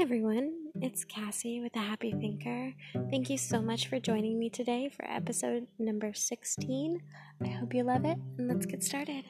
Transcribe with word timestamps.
everyone, 0.00 0.50
it's 0.80 1.04
Cassie 1.04 1.60
with 1.60 1.74
the 1.74 1.78
Happy 1.78 2.10
Thinker. 2.10 2.72
Thank 3.10 3.28
you 3.28 3.36
so 3.36 3.60
much 3.60 3.86
for 3.86 4.00
joining 4.00 4.38
me 4.38 4.48
today 4.48 4.88
for 4.88 5.04
episode 5.04 5.66
number 5.78 6.14
16. 6.14 7.02
I 7.44 7.48
hope 7.48 7.74
you 7.74 7.82
love 7.84 8.06
it, 8.06 8.16
and 8.38 8.48
let's 8.48 8.64
get 8.64 8.82
started. 8.82 9.26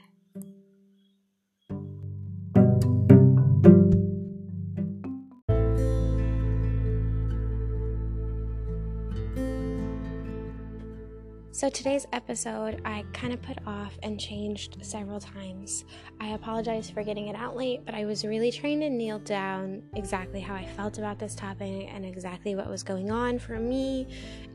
So, 11.61 11.69
today's 11.69 12.07
episode 12.15 12.81
I 12.87 13.05
kind 13.13 13.35
of 13.35 13.43
put 13.43 13.59
off 13.67 13.99
and 14.03 14.19
changed 14.19 14.79
several 14.81 15.21
times. 15.21 15.85
I 16.19 16.29
apologize 16.29 16.89
for 16.89 17.03
getting 17.03 17.29
it 17.29 17.37
out 17.37 17.55
late, 17.55 17.85
but 17.85 17.95
I 17.95 18.07
was 18.07 18.25
really 18.25 18.51
trying 18.51 18.81
to 18.81 18.89
nail 18.89 19.19
down 19.19 19.83
exactly 19.95 20.41
how 20.41 20.55
I 20.55 20.65
felt 20.65 20.97
about 20.97 21.19
this 21.19 21.35
topic 21.35 21.91
and 21.93 22.07
exactly 22.07 22.55
what 22.55 22.67
was 22.71 22.83
going 22.83 23.11
on 23.11 23.39
for 23.39 23.61
me. 23.61 24.09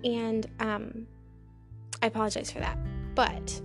And 0.04 0.48
um, 0.60 1.06
I 2.02 2.08
apologize 2.08 2.50
for 2.50 2.58
that. 2.58 2.80
But 3.14 3.62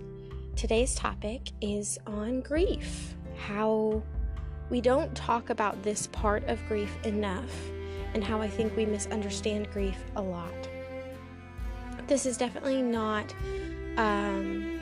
today's 0.55 0.93
topic 0.93 1.49
is 1.61 1.97
on 2.05 2.41
grief 2.41 3.15
how 3.37 4.03
we 4.69 4.81
don't 4.81 5.15
talk 5.15 5.49
about 5.49 5.81
this 5.81 6.05
part 6.05 6.43
of 6.43 6.63
grief 6.67 6.95
enough, 7.05 7.71
and 8.13 8.23
how 8.23 8.39
I 8.39 8.47
think 8.47 8.77
we 8.77 8.85
misunderstand 8.85 9.71
grief 9.71 9.97
a 10.15 10.21
lot 10.21 10.69
this 12.11 12.25
is 12.25 12.35
definitely 12.35 12.81
not 12.81 13.33
um, 13.95 14.77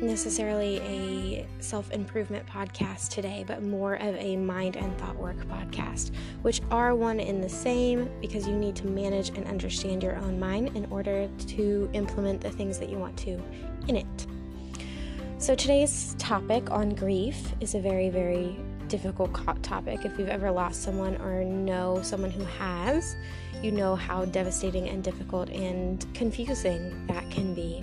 necessarily 0.00 0.78
a 0.78 1.46
self 1.60 1.90
improvement 1.90 2.46
podcast 2.46 3.10
today, 3.10 3.44
but 3.46 3.62
more 3.62 3.96
of 3.96 4.16
a 4.16 4.38
mind 4.38 4.76
and 4.76 4.96
thought 4.96 5.14
work 5.16 5.36
podcast, 5.46 6.10
which 6.40 6.62
are 6.70 6.94
one 6.94 7.20
in 7.20 7.42
the 7.42 7.48
same 7.50 8.08
because 8.22 8.48
you 8.48 8.54
need 8.54 8.74
to 8.74 8.86
manage 8.86 9.28
and 9.36 9.46
understand 9.46 10.02
your 10.02 10.16
own 10.16 10.40
mind 10.40 10.74
in 10.74 10.86
order 10.86 11.28
to 11.48 11.90
implement 11.92 12.40
the 12.40 12.50
things 12.50 12.78
that 12.78 12.88
you 12.88 12.96
want 12.96 13.14
to 13.18 13.38
in 13.88 13.96
it. 13.96 14.26
So, 15.36 15.54
today's 15.54 16.16
topic 16.18 16.70
on 16.70 16.94
grief 16.94 17.52
is 17.60 17.74
a 17.74 17.78
very, 17.78 18.08
very 18.08 18.56
difficult 18.88 19.34
topic. 19.62 20.06
If 20.06 20.18
you've 20.18 20.30
ever 20.30 20.50
lost 20.50 20.82
someone 20.82 21.16
or 21.16 21.44
know 21.44 22.00
someone 22.02 22.30
who 22.30 22.44
has, 22.44 23.16
you 23.62 23.72
know 23.72 23.94
how 23.96 24.24
devastating 24.24 24.88
and 24.88 25.02
difficult 25.04 25.48
and 25.50 26.06
confusing 26.14 27.06
that 27.06 27.30
can 27.30 27.54
be. 27.54 27.82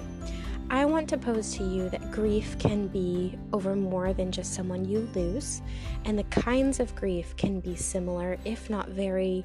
I 0.72 0.86
want 0.86 1.10
to 1.10 1.18
pose 1.18 1.56
to 1.56 1.64
you 1.64 1.90
that 1.90 2.12
grief 2.12 2.58
can 2.60 2.88
be 2.88 3.38
over 3.54 3.76
more 3.76 4.14
than 4.14 4.32
just 4.32 4.54
someone 4.54 4.86
you 4.86 5.10
lose, 5.16 5.64
and 6.06 6.18
the 6.18 6.24
kinds 6.26 6.80
of 6.80 6.96
grief 6.96 7.36
can 7.38 7.60
be 7.60 7.76
similar, 7.76 8.38
if 8.46 8.70
not 8.70 8.90
very 8.90 9.44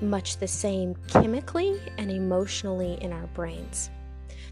much 0.00 0.36
the 0.36 0.46
same, 0.46 0.94
chemically 1.08 1.80
and 1.98 2.12
emotionally 2.12 2.98
in 3.00 3.12
our 3.12 3.26
brains. 3.28 3.90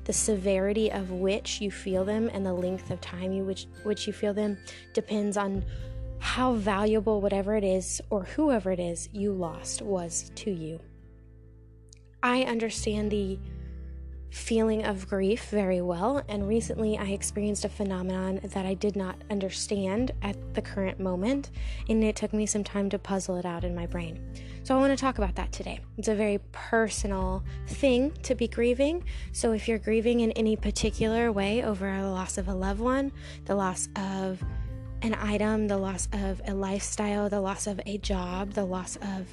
The 0.05 0.13
severity 0.13 0.91
of 0.91 1.13
which 1.13 1.61
you 1.61 1.71
feel 1.71 2.05
them 2.05 2.29
and 2.33 2.45
the 2.45 2.53
length 2.53 2.91
of 2.91 3.01
time 3.01 3.33
you 3.33 3.45
which, 3.45 3.67
which 3.85 4.07
you 4.07 4.13
feel 4.13 4.35
them 4.35 4.59
depends 4.95 5.37
on 5.37 5.65
how 6.19 6.55
valuable 6.55 7.21
whatever 7.21 7.55
it 7.55 7.65
is 7.65 8.01
or 8.11 8.25
whoever 8.25 8.73
it 8.73 8.81
is 8.81 9.09
you 9.13 9.33
lost 9.33 9.81
was 9.83 10.31
to 10.35 10.51
you. 10.51 10.81
I 12.25 12.45
understand 12.45 13.11
the 13.11 13.39
feeling 14.31 14.83
of 14.87 15.07
grief 15.07 15.51
very 15.51 15.83
well, 15.83 16.23
and 16.27 16.49
recently 16.49 16.97
I 16.97 17.09
experienced 17.09 17.67
a 17.67 17.69
phenomenon 17.69 18.41
that 18.43 18.65
I 18.65 18.73
did 18.73 18.97
not 18.97 19.17
understand 19.31 20.11
at 20.23 20.55
the 20.55 20.63
current 20.63 20.99
moment, 20.99 21.51
and 21.87 22.03
it 22.03 22.17
took 22.17 22.33
me 22.33 22.47
some 22.47 22.65
time 22.65 22.89
to 22.89 22.99
puzzle 22.99 23.37
it 23.37 23.45
out 23.45 23.63
in 23.63 23.75
my 23.75 23.85
brain. 23.85 24.27
So 24.63 24.75
I 24.75 24.81
want 24.81 24.97
to 24.97 24.97
talk 24.97 25.19
about 25.19 25.35
that 25.35 25.53
today. 25.53 25.81
It's 25.99 26.09
a 26.09 26.15
very 26.15 26.39
personal 26.51 27.45
thing 27.67 28.13
to 28.23 28.35
be 28.35 28.49
grieving. 28.49 29.05
So 29.33 29.53
if 29.53 29.69
you're 29.69 29.79
grieving 29.79 30.21
in 30.21 30.33
any 30.33 30.57
particular 30.57 31.31
way 31.31 31.63
over 31.63 31.95
the 31.95 32.09
loss 32.09 32.39
of 32.39 32.49
a 32.49 32.55
loved 32.55 32.81
one, 32.81 33.13
the 33.45 33.55
loss 33.55 33.91
of 33.97 34.43
an 35.03 35.13
item, 35.13 35.69
the 35.69 35.77
loss 35.77 36.09
of 36.15 36.41
a 36.47 36.55
lifestyle, 36.55 37.29
the 37.29 37.43
loss 37.43 37.67
of 37.67 37.83
a 37.85 37.99
job, 37.99 38.55
the 38.55 38.65
loss 38.65 38.97
of 38.97 39.27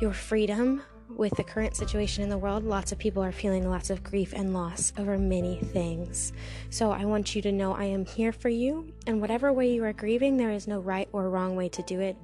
your 0.00 0.14
freedom, 0.14 0.82
with 1.16 1.36
the 1.36 1.44
current 1.44 1.76
situation 1.76 2.22
in 2.22 2.30
the 2.30 2.38
world, 2.38 2.64
lots 2.64 2.92
of 2.92 2.98
people 2.98 3.22
are 3.22 3.32
feeling 3.32 3.68
lots 3.68 3.90
of 3.90 4.02
grief 4.02 4.32
and 4.34 4.54
loss 4.54 4.92
over 4.98 5.18
many 5.18 5.56
things. 5.56 6.32
So 6.70 6.90
I 6.90 7.04
want 7.04 7.34
you 7.34 7.42
to 7.42 7.52
know 7.52 7.74
I 7.74 7.84
am 7.84 8.04
here 8.04 8.32
for 8.32 8.48
you, 8.48 8.92
and 9.06 9.20
whatever 9.20 9.52
way 9.52 9.72
you 9.72 9.84
are 9.84 9.92
grieving, 9.92 10.36
there 10.36 10.50
is 10.50 10.66
no 10.66 10.80
right 10.80 11.08
or 11.12 11.28
wrong 11.30 11.56
way 11.56 11.68
to 11.70 11.82
do 11.82 12.00
it. 12.00 12.16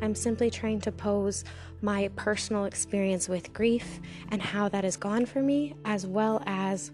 I'm 0.00 0.14
simply 0.14 0.50
trying 0.50 0.80
to 0.82 0.92
pose 0.92 1.44
my 1.82 2.08
personal 2.16 2.64
experience 2.64 3.28
with 3.28 3.52
grief 3.52 4.00
and 4.30 4.40
how 4.40 4.68
that 4.68 4.84
has 4.84 4.96
gone 4.96 5.26
for 5.26 5.42
me, 5.42 5.74
as 5.84 6.06
well 6.06 6.42
as 6.46 6.92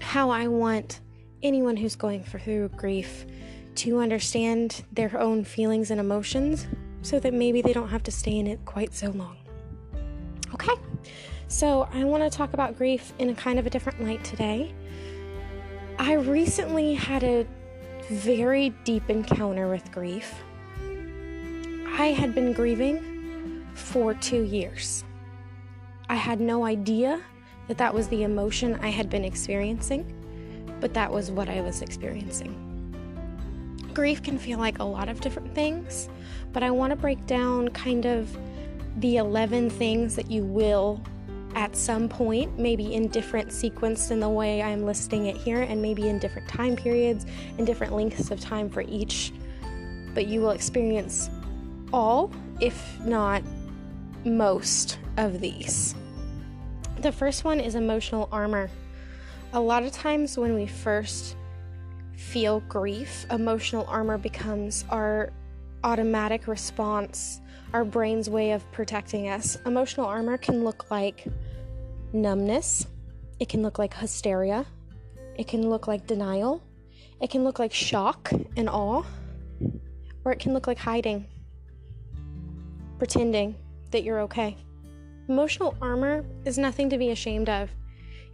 how 0.00 0.30
I 0.30 0.48
want 0.48 1.00
anyone 1.42 1.76
who's 1.76 1.96
going 1.96 2.22
through 2.22 2.68
grief 2.70 3.26
to 3.76 3.98
understand 3.98 4.84
their 4.92 5.18
own 5.18 5.44
feelings 5.44 5.90
and 5.90 6.00
emotions 6.00 6.66
so 7.02 7.20
that 7.20 7.34
maybe 7.34 7.62
they 7.62 7.72
don't 7.72 7.88
have 7.88 8.02
to 8.04 8.10
stay 8.10 8.38
in 8.38 8.46
it 8.46 8.64
quite 8.64 8.94
so 8.94 9.10
long. 9.10 9.36
Okay, 10.68 10.80
so 11.48 11.88
I 11.92 12.02
want 12.04 12.22
to 12.22 12.30
talk 12.30 12.52
about 12.52 12.76
grief 12.76 13.12
in 13.18 13.30
a 13.30 13.34
kind 13.34 13.58
of 13.58 13.66
a 13.66 13.70
different 13.70 14.02
light 14.02 14.24
today. 14.24 14.74
I 15.98 16.14
recently 16.14 16.94
had 16.94 17.22
a 17.22 17.46
very 18.10 18.70
deep 18.84 19.08
encounter 19.08 19.68
with 19.68 19.90
grief. 19.92 20.34
I 21.98 22.06
had 22.06 22.34
been 22.34 22.52
grieving 22.52 23.66
for 23.74 24.14
two 24.14 24.42
years. 24.42 25.04
I 26.08 26.16
had 26.16 26.40
no 26.40 26.64
idea 26.64 27.22
that 27.68 27.78
that 27.78 27.94
was 27.94 28.08
the 28.08 28.22
emotion 28.22 28.78
I 28.82 28.88
had 28.88 29.08
been 29.08 29.24
experiencing, 29.24 30.12
but 30.80 30.94
that 30.94 31.12
was 31.12 31.30
what 31.30 31.48
I 31.48 31.60
was 31.60 31.82
experiencing. 31.82 32.62
Grief 33.94 34.22
can 34.22 34.38
feel 34.38 34.58
like 34.58 34.78
a 34.78 34.84
lot 34.84 35.08
of 35.08 35.20
different 35.20 35.54
things, 35.54 36.08
but 36.52 36.62
I 36.62 36.70
want 36.70 36.90
to 36.90 36.96
break 36.96 37.24
down 37.26 37.68
kind 37.68 38.04
of 38.04 38.36
the 38.96 39.16
11 39.16 39.70
things 39.70 40.16
that 40.16 40.30
you 40.30 40.44
will 40.44 41.00
at 41.54 41.74
some 41.74 42.08
point, 42.08 42.58
maybe 42.58 42.94
in 42.94 43.08
different 43.08 43.50
sequence 43.50 44.08
than 44.08 44.20
the 44.20 44.28
way 44.28 44.62
I'm 44.62 44.84
listing 44.84 45.26
it 45.26 45.36
here, 45.36 45.62
and 45.62 45.80
maybe 45.80 46.08
in 46.08 46.18
different 46.18 46.48
time 46.48 46.76
periods 46.76 47.24
and 47.56 47.66
different 47.66 47.94
lengths 47.94 48.30
of 48.30 48.40
time 48.40 48.68
for 48.68 48.82
each. 48.82 49.32
But 50.14 50.26
you 50.26 50.40
will 50.40 50.50
experience 50.50 51.30
all, 51.92 52.30
if 52.60 53.00
not 53.00 53.42
most, 54.24 54.98
of 55.16 55.40
these. 55.40 55.94
The 57.00 57.12
first 57.12 57.44
one 57.44 57.58
is 57.60 57.74
emotional 57.74 58.28
armor. 58.30 58.70
A 59.54 59.60
lot 59.60 59.82
of 59.82 59.92
times 59.92 60.36
when 60.36 60.54
we 60.54 60.66
first 60.66 61.36
feel 62.16 62.60
grief, 62.60 63.26
emotional 63.30 63.86
armor 63.88 64.18
becomes 64.18 64.84
our 64.90 65.32
automatic 65.84 66.48
response 66.48 67.40
our 67.72 67.84
brain's 67.84 68.30
way 68.30 68.52
of 68.52 68.70
protecting 68.72 69.28
us. 69.28 69.56
Emotional 69.66 70.06
armor 70.06 70.38
can 70.38 70.64
look 70.64 70.90
like 70.90 71.26
numbness, 72.12 72.86
it 73.38 73.48
can 73.48 73.62
look 73.62 73.78
like 73.78 73.94
hysteria, 73.94 74.66
it 75.36 75.46
can 75.46 75.68
look 75.68 75.86
like 75.86 76.06
denial, 76.06 76.62
it 77.20 77.30
can 77.30 77.44
look 77.44 77.58
like 77.58 77.72
shock 77.72 78.30
and 78.56 78.68
awe, 78.68 79.02
or 80.24 80.32
it 80.32 80.38
can 80.38 80.52
look 80.52 80.66
like 80.66 80.78
hiding, 80.78 81.26
pretending 82.98 83.54
that 83.90 84.02
you're 84.02 84.20
okay. 84.20 84.56
Emotional 85.28 85.76
armor 85.82 86.24
is 86.44 86.58
nothing 86.58 86.88
to 86.90 86.98
be 86.98 87.10
ashamed 87.10 87.48
of. 87.48 87.70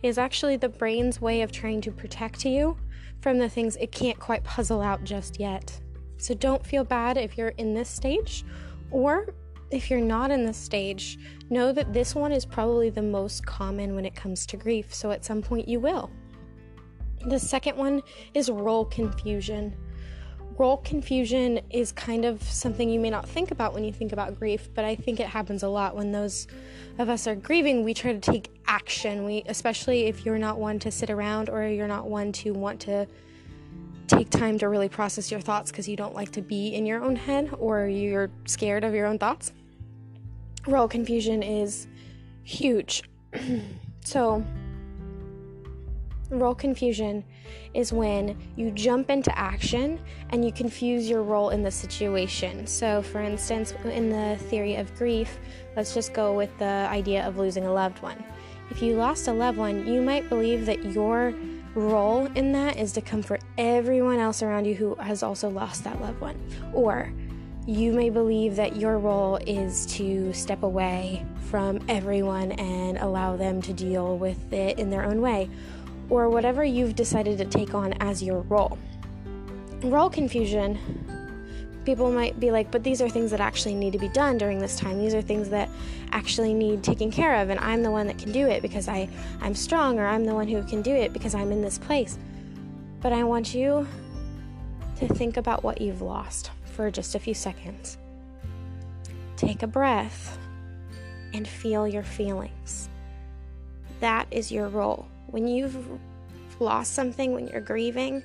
It 0.03 0.09
is 0.09 0.19
actually 0.19 0.56
the 0.56 0.69
brain's 0.69 1.21
way 1.21 1.42
of 1.42 1.53
trying 1.53 1.81
to 1.82 1.92
protect 1.92 2.44
you 2.44 2.76
from 3.21 3.38
the 3.38 3.48
things 3.48 3.76
it 3.76 3.92
can't 3.92 4.19
quite 4.19 4.45
puzzle 4.45 4.83
out 4.83 5.04
just 5.04 5.41
yet. 5.41 5.80
So 6.18 6.34
don't 6.34 6.66
feel 6.66 6.84
bad 6.84 7.16
if 7.16 7.39
you're 7.39 7.48
in 7.48 7.74
this 7.74 7.89
stage 7.89 8.45
or 8.92 9.34
if 9.71 9.91
you're 9.91 10.00
not 10.00 10.30
in 10.30 10.44
this 10.44 10.59
stage, 10.59 11.18
know 11.50 11.72
that 11.72 11.92
this 11.92 12.15
one 12.15 12.30
is 12.30 12.44
probably 12.44 12.91
the 12.91 13.03
most 13.03 13.44
common 13.47 13.94
when 13.94 14.04
it 14.04 14.15
comes 14.15 14.47
to 14.47 14.56
grief, 14.56 14.94
so 14.94 15.10
at 15.10 15.24
some 15.24 15.42
point 15.42 15.66
you 15.66 15.80
will. 15.80 16.10
The 17.27 17.39
second 17.39 17.77
one 17.77 18.03
is 18.34 18.50
role 18.50 18.84
confusion. 18.84 19.74
Role 20.59 20.77
confusion 20.78 21.60
is 21.71 21.92
kind 21.92 22.27
of 22.27 22.42
something 22.42 22.91
you 22.91 23.00
may 23.00 23.09
not 23.09 23.27
think 23.27 23.50
about 23.50 23.72
when 23.72 23.84
you 23.84 23.92
think 23.92 24.12
about 24.12 24.39
grief, 24.39 24.68
but 24.74 24.84
I 24.84 24.94
think 24.94 25.18
it 25.18 25.27
happens 25.27 25.62
a 25.62 25.68
lot 25.68 25.97
when 25.97 26.12
those 26.12 26.47
of 26.98 27.09
us 27.09 27.27
are 27.27 27.34
grieving. 27.34 27.84
We 27.84 27.94
try 27.94 28.12
to 28.12 28.21
take 28.21 28.50
action. 28.66 29.24
We, 29.24 29.44
especially 29.47 30.04
if 30.04 30.27
you're 30.27 30.39
not 30.39 30.59
one 30.59 30.78
to 30.80 30.91
sit 30.91 31.09
around 31.09 31.48
or 31.48 31.66
you're 31.66 31.89
not 31.89 32.09
one 32.09 32.33
to 32.33 32.53
want 32.53 32.80
to 32.83 33.06
take 34.07 34.30
time 34.30 34.59
to 34.59 34.69
really 34.69 34.89
process 34.89 35.30
your 35.30 35.41
thoughts 35.41 35.71
because 35.71 35.89
you 35.89 35.97
don't 35.97 36.15
like 36.15 36.30
to 36.33 36.42
be 36.42 36.69
in 36.74 36.84
your 36.86 37.03
own 37.03 37.16
head 37.16 37.51
or 37.59 37.86
you're 37.86 38.30
scared 38.47 38.84
of 38.84 38.95
your 38.95 39.07
own 39.07 39.19
thoughts. 39.19 39.53
Role 40.66 40.89
confusion 40.89 41.42
is 41.42 41.86
huge. 42.42 43.03
so, 44.04 44.45
Role 46.33 46.54
confusion 46.54 47.22
is 47.74 47.92
when 47.92 48.39
you 48.57 48.71
jump 48.71 49.10
into 49.10 49.36
action 49.39 50.01
and 50.30 50.42
you 50.42 50.51
confuse 50.51 51.09
your 51.09 51.22
role 51.22 51.51
in 51.51 51.63
the 51.63 51.71
situation. 51.71 52.66
So, 52.66 53.03
for 53.03 53.21
instance, 53.21 53.75
in 53.84 54.09
the 54.09 54.39
theory 54.48 54.77
of 54.77 54.95
grief, 54.97 55.39
let's 55.77 55.92
just 55.92 56.15
go 56.15 56.33
with 56.33 56.57
the 56.59 56.89
idea 56.91 57.27
of 57.27 57.36
losing 57.36 57.66
a 57.66 57.72
loved 57.72 58.01
one. 58.03 58.22
If 58.71 58.80
you 58.80 58.95
lost 58.95 59.28
a 59.28 59.33
loved 59.33 59.59
one, 59.59 59.86
you 59.86 60.01
might 60.01 60.30
believe 60.30 60.65
that 60.65 60.83
your 60.84 61.34
role 61.74 62.27
in 62.34 62.53
that 62.53 62.77
is 62.77 62.92
to 62.92 63.01
comfort 63.01 63.42
everyone 63.59 64.19
else 64.19 64.42
around 64.42 64.66
you 64.66 64.74
who 64.74 64.95
has 64.97 65.22
also 65.22 65.48
lost 65.48 65.84
that 65.84 66.01
loved 66.01 66.21
one. 66.21 66.39
Or 66.72 67.13
you 67.66 67.92
may 67.92 68.10
believe 68.10 68.57
that 68.57 68.77
your 68.77 68.98
role 68.98 69.36
is 69.36 69.86
to 69.86 70.33
step 70.33 70.63
away 70.63 71.24
from 71.48 71.78
everyone 71.89 72.53
and 72.53 72.98
allow 72.98 73.36
them 73.36 73.63
to 73.63 73.72
deal 73.72 74.19
with 74.19 74.53
it 74.53 74.78
in 74.78 74.91
their 74.91 75.04
own 75.04 75.21
way 75.21 75.48
or 76.10 76.28
whatever 76.28 76.65
you've 76.65 76.95
decided 76.95 77.39
to 77.39 77.45
take 77.45 77.75
on 77.75 77.92
as 77.95 78.22
your 78.22 78.41
role. 78.42 78.78
Role 79.83 80.10
confusion, 80.10 80.78
people 81.84 82.10
might 82.12 82.38
be 82.38 82.50
like, 82.50 82.70
but 82.70 82.82
these 82.82 83.00
are 83.02 83.08
things 83.08 83.30
that 83.30 83.40
actually 83.40 83.74
need 83.74 83.92
to 83.92 83.98
be 83.98 84.08
done 84.08 84.38
during 84.38 84.58
this 84.58 84.76
time. 84.76 84.98
These 84.98 85.14
are 85.14 85.22
things 85.22 85.48
that 85.50 85.68
actually 86.12 86.54
need 86.54 86.82
taken 86.82 87.10
care 87.10 87.36
of, 87.36 87.50
and 87.50 87.58
I'm 87.60 87.82
the 87.82 87.90
one 87.90 88.06
that 88.06 88.18
can 88.18 88.32
do 88.32 88.46
it 88.46 88.62
because 88.62 88.88
I, 88.88 89.08
I'm 89.40 89.54
strong, 89.54 89.98
or 89.98 90.06
I'm 90.06 90.24
the 90.24 90.34
one 90.34 90.48
who 90.48 90.62
can 90.64 90.82
do 90.82 90.94
it 90.94 91.12
because 91.12 91.34
I'm 91.34 91.52
in 91.52 91.62
this 91.62 91.78
place. 91.78 92.18
But 93.00 93.12
I 93.12 93.24
want 93.24 93.54
you 93.54 93.86
to 94.96 95.08
think 95.08 95.36
about 95.36 95.64
what 95.64 95.80
you've 95.80 96.02
lost 96.02 96.50
for 96.64 96.90
just 96.90 97.14
a 97.14 97.18
few 97.18 97.34
seconds. 97.34 97.98
Take 99.36 99.62
a 99.62 99.66
breath 99.66 100.38
and 101.34 101.46
feel 101.48 101.88
your 101.88 102.04
feelings. 102.04 102.88
That 104.00 104.26
is 104.30 104.52
your 104.52 104.68
role. 104.68 105.08
When 105.26 105.48
you've 105.48 105.76
lost 106.60 106.94
something, 106.94 107.32
when 107.32 107.48
you're 107.48 107.60
grieving, 107.60 108.22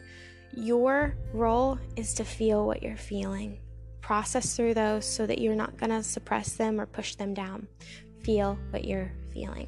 your 0.57 1.15
role 1.33 1.77
is 1.95 2.15
to 2.15 2.25
feel 2.25 2.65
what 2.65 2.81
you're 2.81 2.97
feeling. 2.97 3.59
Process 4.01 4.55
through 4.55 4.73
those 4.73 5.05
so 5.05 5.27
that 5.27 5.39
you're 5.39 5.55
not 5.55 5.77
going 5.77 5.91
to 5.91 6.01
suppress 6.01 6.53
them 6.53 6.81
or 6.81 6.87
push 6.87 7.13
them 7.15 7.33
down. 7.33 7.67
Feel 8.23 8.57
what 8.71 8.83
you're 8.83 9.11
feeling. 9.31 9.67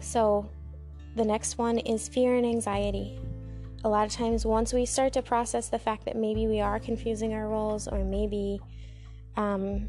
So, 0.00 0.50
the 1.14 1.24
next 1.24 1.58
one 1.58 1.78
is 1.78 2.08
fear 2.08 2.36
and 2.36 2.44
anxiety. 2.44 3.20
A 3.84 3.88
lot 3.88 4.04
of 4.04 4.12
times, 4.12 4.44
once 4.44 4.72
we 4.72 4.84
start 4.84 5.12
to 5.12 5.22
process 5.22 5.68
the 5.68 5.78
fact 5.78 6.04
that 6.06 6.16
maybe 6.16 6.48
we 6.48 6.60
are 6.60 6.80
confusing 6.80 7.34
our 7.34 7.48
roles 7.48 7.86
or 7.86 8.04
maybe 8.04 8.60
um, 9.36 9.88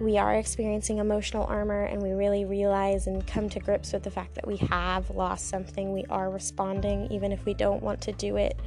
we 0.00 0.18
are 0.18 0.34
experiencing 0.34 0.98
emotional 0.98 1.44
armor 1.44 1.84
and 1.84 2.02
we 2.02 2.10
really 2.12 2.44
realize 2.44 3.06
and 3.06 3.26
come 3.26 3.48
to 3.48 3.60
grips 3.60 3.92
with 3.92 4.02
the 4.02 4.10
fact 4.10 4.34
that 4.34 4.46
we 4.46 4.56
have 4.56 5.08
lost 5.10 5.48
something, 5.48 5.92
we 5.92 6.04
are 6.10 6.30
responding 6.30 7.10
even 7.10 7.32
if 7.32 7.44
we 7.44 7.54
don't 7.54 7.82
want 7.82 8.00
to 8.02 8.12
do 8.12 8.36
it. 8.36 8.60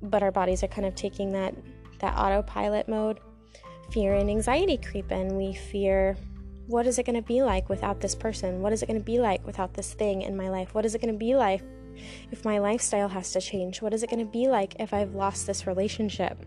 But 0.00 0.22
our 0.22 0.32
bodies 0.32 0.62
are 0.62 0.68
kind 0.68 0.86
of 0.86 0.94
taking 0.94 1.32
that 1.32 1.54
that 1.98 2.16
autopilot 2.16 2.88
mode. 2.88 3.20
Fear 3.90 4.14
and 4.14 4.30
anxiety 4.30 4.76
creep 4.76 5.10
in. 5.10 5.36
We 5.36 5.54
fear 5.54 6.16
what 6.68 6.86
is 6.86 6.98
it 6.98 7.06
going 7.06 7.16
to 7.16 7.26
be 7.26 7.42
like 7.42 7.68
without 7.68 8.00
this 8.00 8.14
person? 8.14 8.60
What 8.60 8.72
is 8.72 8.82
it 8.82 8.86
going 8.86 8.98
to 8.98 9.04
be 9.04 9.18
like 9.18 9.44
without 9.46 9.74
this 9.74 9.94
thing 9.94 10.22
in 10.22 10.36
my 10.36 10.50
life? 10.50 10.74
What 10.74 10.84
is 10.84 10.94
it 10.94 11.00
going 11.00 11.12
to 11.12 11.18
be 11.18 11.34
like 11.34 11.62
if 12.30 12.44
my 12.44 12.58
lifestyle 12.58 13.08
has 13.08 13.32
to 13.32 13.40
change? 13.40 13.80
What 13.82 13.94
is 13.94 14.02
it 14.02 14.10
going 14.10 14.24
to 14.24 14.30
be 14.30 14.48
like 14.48 14.76
if 14.78 14.92
I've 14.92 15.14
lost 15.14 15.46
this 15.46 15.66
relationship? 15.66 16.38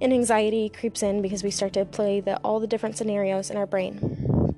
And 0.00 0.12
anxiety 0.12 0.68
creeps 0.68 1.02
in 1.02 1.22
because 1.22 1.42
we 1.42 1.50
start 1.50 1.72
to 1.74 1.84
play 1.84 2.20
the, 2.20 2.36
all 2.38 2.60
the 2.60 2.66
different 2.66 2.96
scenarios 2.96 3.50
in 3.50 3.56
our 3.56 3.66
brain. 3.66 4.54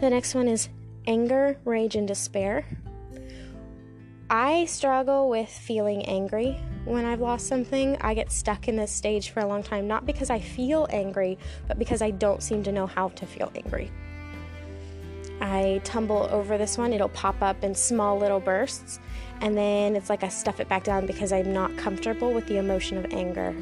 The 0.00 0.10
next 0.10 0.34
one 0.34 0.48
is 0.48 0.68
anger, 1.06 1.58
rage, 1.64 1.96
and 1.96 2.06
despair. 2.06 2.66
I 4.28 4.64
struggle 4.64 5.28
with 5.28 5.48
feeling 5.48 6.04
angry 6.04 6.58
when 6.84 7.04
I've 7.04 7.20
lost 7.20 7.46
something. 7.46 7.96
I 8.00 8.14
get 8.14 8.32
stuck 8.32 8.66
in 8.66 8.76
this 8.76 8.90
stage 8.90 9.30
for 9.30 9.40
a 9.40 9.46
long 9.46 9.62
time, 9.62 9.86
not 9.86 10.04
because 10.04 10.30
I 10.30 10.40
feel 10.40 10.88
angry, 10.90 11.38
but 11.68 11.78
because 11.78 12.02
I 12.02 12.10
don't 12.10 12.42
seem 12.42 12.62
to 12.64 12.72
know 12.72 12.86
how 12.86 13.10
to 13.10 13.26
feel 13.26 13.52
angry. 13.54 13.90
I 15.40 15.80
tumble 15.84 16.28
over 16.32 16.58
this 16.58 16.76
one, 16.78 16.92
it'll 16.92 17.10
pop 17.10 17.40
up 17.42 17.62
in 17.62 17.74
small 17.74 18.18
little 18.18 18.40
bursts, 18.40 18.98
and 19.40 19.56
then 19.56 19.94
it's 19.94 20.08
like 20.08 20.24
I 20.24 20.28
stuff 20.28 20.60
it 20.60 20.68
back 20.68 20.82
down 20.82 21.06
because 21.06 21.32
I'm 21.32 21.52
not 21.52 21.76
comfortable 21.76 22.32
with 22.32 22.46
the 22.46 22.56
emotion 22.56 22.96
of 22.98 23.12
anger. 23.12 23.54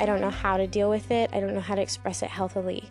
I 0.00 0.06
don't 0.06 0.20
know 0.20 0.30
how 0.30 0.56
to 0.56 0.66
deal 0.66 0.88
with 0.88 1.10
it, 1.10 1.30
I 1.32 1.40
don't 1.40 1.54
know 1.54 1.60
how 1.60 1.74
to 1.74 1.82
express 1.82 2.22
it 2.22 2.30
healthily. 2.30 2.90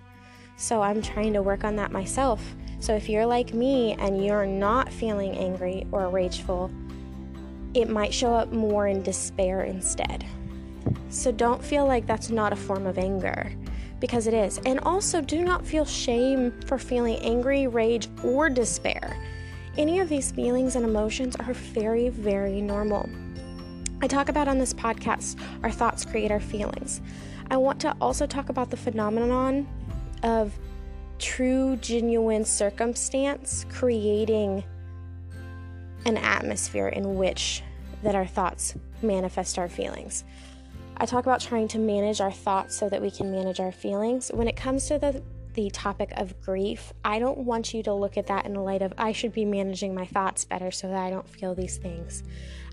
So 0.57 0.81
I'm 0.81 1.01
trying 1.01 1.33
to 1.33 1.41
work 1.41 1.63
on 1.63 1.75
that 1.77 1.91
myself. 1.91 2.41
So 2.79 2.93
if 2.95 3.09
you're 3.09 3.25
like 3.25 3.53
me 3.53 3.93
and 3.93 4.23
you're 4.23 4.45
not 4.45 4.91
feeling 4.91 5.35
angry 5.37 5.87
or 5.91 6.09
rageful, 6.09 6.71
it 7.73 7.89
might 7.89 8.13
show 8.13 8.33
up 8.33 8.51
more 8.51 8.87
in 8.87 9.01
despair 9.01 9.63
instead. 9.63 10.25
So 11.09 11.31
don't 11.31 11.63
feel 11.63 11.85
like 11.85 12.05
that's 12.05 12.29
not 12.29 12.53
a 12.53 12.55
form 12.55 12.85
of 12.85 12.97
anger 12.97 13.51
because 13.99 14.27
it 14.27 14.33
is. 14.33 14.59
And 14.65 14.79
also 14.81 15.21
do 15.21 15.43
not 15.43 15.65
feel 15.65 15.85
shame 15.85 16.53
for 16.65 16.77
feeling 16.77 17.17
angry, 17.17 17.67
rage, 17.67 18.07
or 18.23 18.49
despair. 18.49 19.17
Any 19.77 19.99
of 19.99 20.09
these 20.09 20.31
feelings 20.31 20.75
and 20.75 20.85
emotions 20.85 21.35
are 21.37 21.53
very, 21.53 22.09
very 22.09 22.61
normal. 22.61 23.09
I 24.01 24.07
talk 24.07 24.29
about 24.29 24.47
on 24.47 24.59
this 24.59 24.73
podcast 24.73 25.37
our 25.61 25.71
thoughts 25.71 26.05
create 26.05 26.31
our 26.31 26.39
feelings. 26.39 27.01
I 27.51 27.57
want 27.57 27.81
to 27.81 27.95
also 27.99 28.25
talk 28.25 28.49
about 28.49 28.69
the 28.69 28.77
phenomenon 28.77 29.67
of 30.23 30.57
true, 31.17 31.75
genuine 31.77 32.45
circumstance 32.45 33.65
creating 33.69 34.63
an 36.05 36.15
atmosphere 36.15 36.87
in 36.87 37.17
which 37.17 37.61
that 38.03 38.15
our 38.15 38.25
thoughts 38.25 38.75
manifest 39.01 39.59
our 39.59 39.67
feelings. 39.67 40.23
I 40.95 41.05
talk 41.05 41.25
about 41.25 41.41
trying 41.41 41.67
to 41.69 41.79
manage 41.79 42.21
our 42.21 42.31
thoughts 42.31 42.77
so 42.77 42.87
that 42.89 43.01
we 43.01 43.11
can 43.11 43.31
manage 43.31 43.59
our 43.59 43.71
feelings. 43.71 44.31
When 44.33 44.47
it 44.47 44.55
comes 44.55 44.87
to 44.87 44.97
the 44.97 45.21
the 45.63 45.69
topic 45.71 46.13
of 46.15 46.39
grief, 46.39 46.93
I 47.03 47.19
don't 47.19 47.39
want 47.39 47.73
you 47.73 47.83
to 47.83 47.93
look 47.93 48.15
at 48.15 48.27
that 48.27 48.45
in 48.45 48.53
the 48.53 48.61
light 48.61 48.81
of 48.81 48.93
I 48.97 49.11
should 49.11 49.33
be 49.33 49.43
managing 49.43 49.93
my 49.93 50.05
thoughts 50.05 50.45
better 50.45 50.71
so 50.71 50.87
that 50.87 51.03
I 51.03 51.09
don't 51.09 51.27
feel 51.27 51.53
these 51.53 51.75
things. 51.75 52.23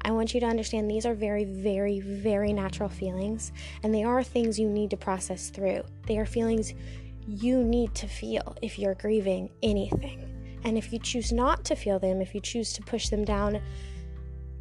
I 0.02 0.12
want 0.12 0.32
you 0.32 0.38
to 0.38 0.46
understand 0.46 0.88
these 0.88 1.04
are 1.04 1.14
very, 1.14 1.44
very, 1.44 1.98
very 1.98 2.52
natural 2.52 2.88
feelings, 2.88 3.50
and 3.82 3.92
they 3.92 4.04
are 4.04 4.22
things 4.22 4.60
you 4.60 4.68
need 4.68 4.90
to 4.90 4.96
process 4.96 5.50
through. 5.50 5.82
They 6.06 6.16
are 6.18 6.26
feelings 6.26 6.74
you 7.26 7.64
need 7.64 7.92
to 7.96 8.06
feel 8.06 8.56
if 8.62 8.78
you're 8.78 8.94
grieving 8.94 9.50
anything. 9.64 10.60
And 10.62 10.78
if 10.78 10.92
you 10.92 11.00
choose 11.00 11.32
not 11.32 11.64
to 11.64 11.74
feel 11.74 11.98
them, 11.98 12.20
if 12.20 12.36
you 12.36 12.40
choose 12.40 12.72
to 12.74 12.82
push 12.82 13.08
them 13.08 13.24
down 13.24 13.60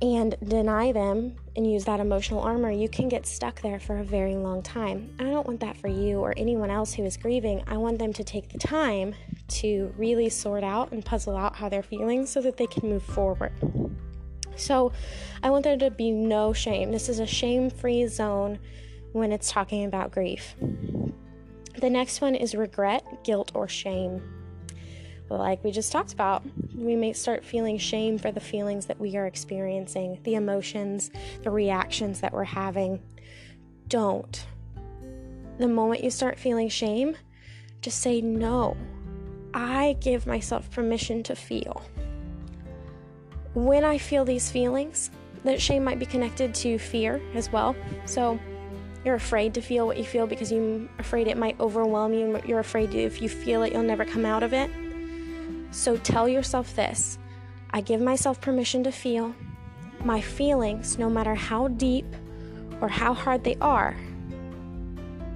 and 0.01 0.35
deny 0.43 0.91
them 0.91 1.35
and 1.55 1.71
use 1.71 1.85
that 1.85 1.99
emotional 1.99 2.41
armor, 2.41 2.69
you 2.69 2.89
can 2.89 3.07
get 3.07 3.25
stuck 3.25 3.61
there 3.61 3.79
for 3.79 3.97
a 3.99 4.03
very 4.03 4.35
long 4.35 4.61
time. 4.61 5.15
I 5.19 5.23
don't 5.23 5.47
want 5.47 5.61
that 5.61 5.77
for 5.77 5.87
you 5.87 6.19
or 6.19 6.33
anyone 6.35 6.69
else 6.69 6.93
who 6.93 7.05
is 7.05 7.17
grieving. 7.17 7.63
I 7.67 7.77
want 7.77 7.99
them 7.99 8.11
to 8.13 8.23
take 8.23 8.49
the 8.49 8.57
time 8.57 9.15
to 9.47 9.93
really 9.97 10.29
sort 10.29 10.63
out 10.63 10.91
and 10.91 11.03
puzzle 11.03 11.37
out 11.37 11.55
how 11.55 11.69
they're 11.69 11.83
feeling 11.83 12.25
so 12.25 12.41
that 12.41 12.57
they 12.57 12.67
can 12.67 12.89
move 12.89 13.03
forward. 13.03 13.53
So, 14.57 14.93
I 15.43 15.49
want 15.49 15.63
there 15.65 15.77
to 15.77 15.91
be 15.91 16.11
no 16.11 16.53
shame. 16.53 16.91
This 16.91 17.09
is 17.09 17.19
a 17.19 17.25
shame 17.25 17.69
free 17.69 18.07
zone 18.07 18.59
when 19.11 19.31
it's 19.31 19.51
talking 19.51 19.85
about 19.85 20.11
grief. 20.11 20.55
The 21.79 21.89
next 21.89 22.21
one 22.21 22.35
is 22.35 22.55
regret, 22.55 23.23
guilt, 23.25 23.51
or 23.53 23.67
shame 23.67 24.21
like 25.29 25.63
we 25.63 25.71
just 25.71 25.91
talked 25.91 26.13
about, 26.13 26.43
we 26.75 26.95
may 26.95 27.13
start 27.13 27.43
feeling 27.43 27.77
shame 27.77 28.17
for 28.17 28.31
the 28.31 28.39
feelings 28.39 28.85
that 28.85 28.99
we 28.99 29.15
are 29.17 29.25
experiencing, 29.25 30.19
the 30.23 30.35
emotions, 30.35 31.09
the 31.43 31.49
reactions 31.49 32.21
that 32.21 32.31
we're 32.31 32.43
having. 32.43 33.01
Don't. 33.87 34.45
The 35.57 35.67
moment 35.67 36.03
you 36.03 36.11
start 36.11 36.39
feeling 36.39 36.69
shame, 36.69 37.15
just 37.81 38.01
say 38.01 38.21
no. 38.21 38.77
I 39.53 39.95
give 39.99 40.27
myself 40.27 40.69
permission 40.69 41.23
to 41.23 41.35
feel. 41.35 41.81
When 43.53 43.83
I 43.83 43.97
feel 43.97 44.25
these 44.25 44.51
feelings, 44.51 45.11
that 45.43 45.61
shame 45.61 45.83
might 45.83 45.99
be 45.99 46.05
connected 46.05 46.53
to 46.55 46.77
fear 46.77 47.21
as 47.33 47.51
well. 47.51 47.75
So 48.05 48.39
you're 49.05 49.15
afraid 49.15 49.53
to 49.53 49.61
feel 49.61 49.85
what 49.87 49.97
you 49.97 50.03
feel 50.03 50.27
because 50.27 50.51
you're 50.51 50.87
afraid 50.99 51.27
it 51.27 51.37
might 51.37 51.59
overwhelm 51.59 52.13
you. 52.13 52.41
You're 52.45 52.59
afraid 52.59 52.93
if 52.93 53.21
you 53.21 53.29
feel 53.29 53.63
it, 53.63 53.71
you'll 53.71 53.83
never 53.83 54.03
come 54.03 54.25
out 54.25 54.43
of 54.43 54.51
it. 54.51 54.69
So 55.75 55.97
tell 55.97 56.29
yourself 56.29 56.73
this 56.73 57.19
I 57.71 57.81
give 57.81 57.99
myself 57.99 58.39
permission 58.39 58.85
to 58.85 58.93
feel. 58.93 59.35
My 60.05 60.21
feelings, 60.21 60.97
no 60.97 61.09
matter 61.09 61.35
how 61.35 61.67
deep 61.67 62.05
or 62.79 62.87
how 62.87 63.13
hard 63.13 63.43
they 63.43 63.57
are, 63.59 63.97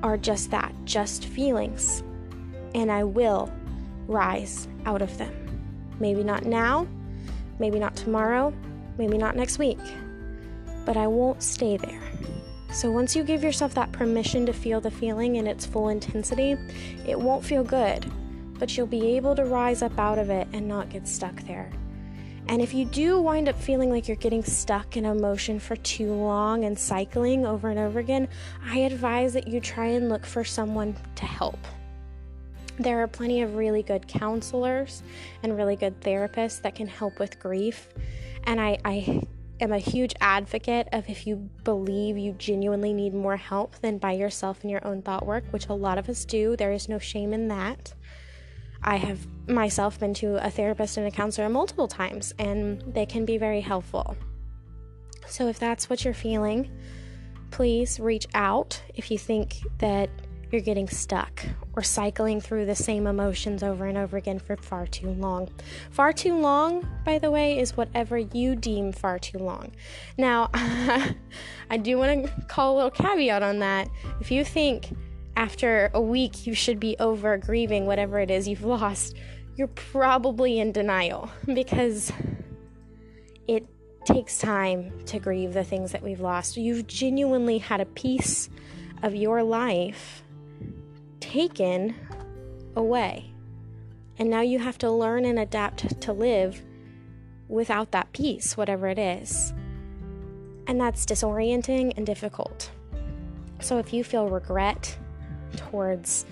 are 0.02 0.16
just 0.16 0.50
that, 0.52 0.74
just 0.86 1.26
feelings. 1.26 2.04
And 2.74 2.90
I 2.90 3.04
will 3.04 3.52
rise 4.08 4.70
out 4.86 5.02
of 5.02 5.18
them. 5.18 5.34
Maybe 6.00 6.24
not 6.24 6.46
now, 6.46 6.88
maybe 7.60 7.78
not 7.78 7.98
tomorrow, 7.98 8.54
maybe 8.98 9.18
not 9.18 9.36
next 9.36 9.60
week, 9.60 9.80
but 10.86 10.96
I 10.96 11.08
won't 11.08 11.44
stay 11.44 11.76
there. 11.76 12.02
So 12.72 12.90
once 12.90 13.14
you 13.14 13.26
give 13.26 13.44
yourself 13.44 13.74
that 13.74 13.92
permission 13.92 14.46
to 14.46 14.54
feel 14.54 14.80
the 14.80 14.92
feeling 14.92 15.36
in 15.36 15.48
its 15.48 15.66
full 15.66 15.90
intensity, 15.90 16.56
it 17.06 17.20
won't 17.20 17.44
feel 17.44 17.64
good 17.64 18.10
but 18.60 18.78
you'll 18.78 18.86
be 18.86 19.16
able 19.16 19.36
to 19.36 19.46
rise 19.46 19.82
up 19.82 19.98
out 19.98 20.20
of 20.20 20.30
it 20.30 20.48
and 20.54 20.68
not 20.68 20.90
get 20.90 21.08
stuck 21.08 21.42
there. 21.44 21.72
And 22.48 22.62
if 22.62 22.74
you 22.74 22.86
do 22.86 23.22
wind 23.22 23.48
up 23.48 23.56
feeling 23.56 23.92
like 23.92 24.08
you're 24.08 24.18
getting 24.18 24.44
stuck 24.44 24.98
in 24.98 25.06
emotion 25.06 25.60
for 25.60 25.76
too 25.76 26.12
long 26.12 26.66
and 26.66 26.78
cycling 26.78 27.46
over 27.46 27.70
and 27.70 27.80
over 27.80 28.00
again, 28.00 28.28
I 28.66 28.80
advise 28.80 29.34
that 29.34 29.48
you 29.48 29.60
try 29.60 29.86
and 29.86 30.10
look 30.10 30.26
for 30.26 30.44
someone 30.44 30.96
to 31.16 31.26
help. 31.26 31.60
There 32.80 33.04
are 33.04 33.08
plenty 33.08 33.44
of 33.44 33.56
really 33.56 33.84
good 33.84 34.08
counselors 34.08 35.04
and 35.44 35.56
really 35.56 35.76
good 35.76 36.00
therapists 36.02 36.62
that 36.64 36.76
can 36.76 36.88
help 36.88 37.20
with 37.20 37.40
grief. 37.40 37.90
And 38.46 38.60
I, 38.60 38.80
I 38.84 39.22
am 39.60 39.72
a 39.72 39.78
huge 39.78 40.16
advocate 40.22 40.88
of 40.92 41.08
if 41.08 41.28
you 41.28 41.50
believe 41.64 42.18
you 42.18 42.32
genuinely 42.34 42.94
need 42.94 43.14
more 43.14 43.38
help 43.38 43.76
than 43.82 43.98
by 44.00 44.14
yourself 44.14 44.64
in 44.64 44.70
your 44.70 44.86
own 44.88 45.02
thought 45.02 45.26
work, 45.26 45.44
which 45.52 45.68
a 45.68 45.74
lot 45.74 45.98
of 45.98 46.10
us 46.10 46.26
do. 46.26 46.56
There 46.56 46.72
is 46.72 46.90
no 46.90 46.98
shame 46.98 47.34
in 47.34 47.48
that. 47.50 47.94
I 48.90 48.96
have 48.96 49.28
myself 49.48 50.00
been 50.00 50.16
to 50.16 50.44
a 50.44 50.50
therapist 50.50 50.98
and 50.98 51.06
a 51.06 51.12
counselor 51.12 51.48
multiple 51.48 51.88
times, 51.88 52.34
and 52.40 52.82
they 52.92 53.06
can 53.06 53.24
be 53.24 53.38
very 53.38 53.62
helpful. 53.62 54.18
So, 55.28 55.48
if 55.48 55.60
that's 55.60 55.92
what 55.92 56.04
you're 56.04 56.16
feeling, 56.16 56.72
please 57.52 58.00
reach 58.00 58.26
out 58.34 58.82
if 58.96 59.12
you 59.12 59.20
think 59.20 59.58
that 59.78 60.10
you're 60.52 60.60
getting 60.60 60.88
stuck 60.88 61.46
or 61.74 61.84
cycling 61.84 62.42
through 62.42 62.66
the 62.66 62.74
same 62.74 63.06
emotions 63.06 63.62
over 63.62 63.86
and 63.86 63.96
over 63.96 64.18
again 64.18 64.40
for 64.40 64.58
far 64.58 64.88
too 64.88 65.12
long. 65.12 65.50
Far 65.92 66.12
too 66.12 66.36
long, 66.36 66.84
by 67.06 67.20
the 67.20 67.30
way, 67.30 67.60
is 67.60 67.78
whatever 67.78 68.18
you 68.18 68.56
deem 68.56 68.92
far 68.92 69.20
too 69.20 69.38
long. 69.38 69.72
Now, 70.18 70.50
I 71.70 71.78
do 71.80 72.00
want 72.00 72.26
to 72.26 72.46
call 72.48 72.74
a 72.74 72.76
little 72.76 72.90
caveat 72.90 73.44
on 73.44 73.60
that. 73.60 73.88
If 74.20 74.32
you 74.32 74.44
think 74.44 74.90
after 75.40 75.90
a 75.94 76.02
week 76.02 76.46
you 76.46 76.54
should 76.54 76.82
be 76.82 76.98
over 77.00 77.38
grieving 77.38 77.86
whatever 77.86 78.20
it 78.20 78.30
is 78.30 78.48
you've 78.48 78.64
lost, 78.78 79.16
you're 79.56 79.68
probably 79.68 80.60
in 80.60 80.72
denial 80.72 81.32
because 81.54 82.12
it 83.48 83.66
takes 84.06 84.38
time 84.38 84.92
to 85.06 85.18
grieve 85.18 85.54
the 85.54 85.64
things 85.64 85.94
that 85.94 86.04
we've 86.04 86.20
lost. 86.20 86.58
You've 86.58 86.88
genuinely 86.88 87.58
had 87.58 87.80
a 87.80 87.86
piece 87.86 88.50
of 89.02 89.16
your 89.16 89.42
life 89.42 90.24
taken 91.22 91.96
away. 92.76 93.32
And 94.18 94.30
now 94.30 94.42
you 94.42 94.60
have 94.60 94.78
to 94.80 94.92
learn 94.92 95.24
and 95.24 95.40
adapt 95.40 96.02
to 96.02 96.12
live 96.12 96.62
without 97.48 97.92
that 97.92 98.12
piece, 98.12 98.58
whatever 98.58 98.88
it 98.88 99.00
is. 99.00 99.54
And 100.68 100.80
that's 100.80 101.06
disorienting 101.06 101.94
and 101.96 102.06
difficult. 102.06 102.72
So 103.62 103.78
if 103.78 103.94
you 103.94 104.04
feel 104.04 104.30
regret, 104.30 104.98
towards 105.56 106.26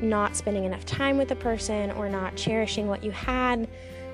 not 0.00 0.36
spending 0.36 0.64
enough 0.64 0.84
time 0.84 1.18
with 1.18 1.30
a 1.30 1.36
person 1.36 1.90
or 1.92 2.08
not 2.08 2.36
cherishing 2.36 2.86
what 2.86 3.02
you 3.02 3.10
had 3.10 3.68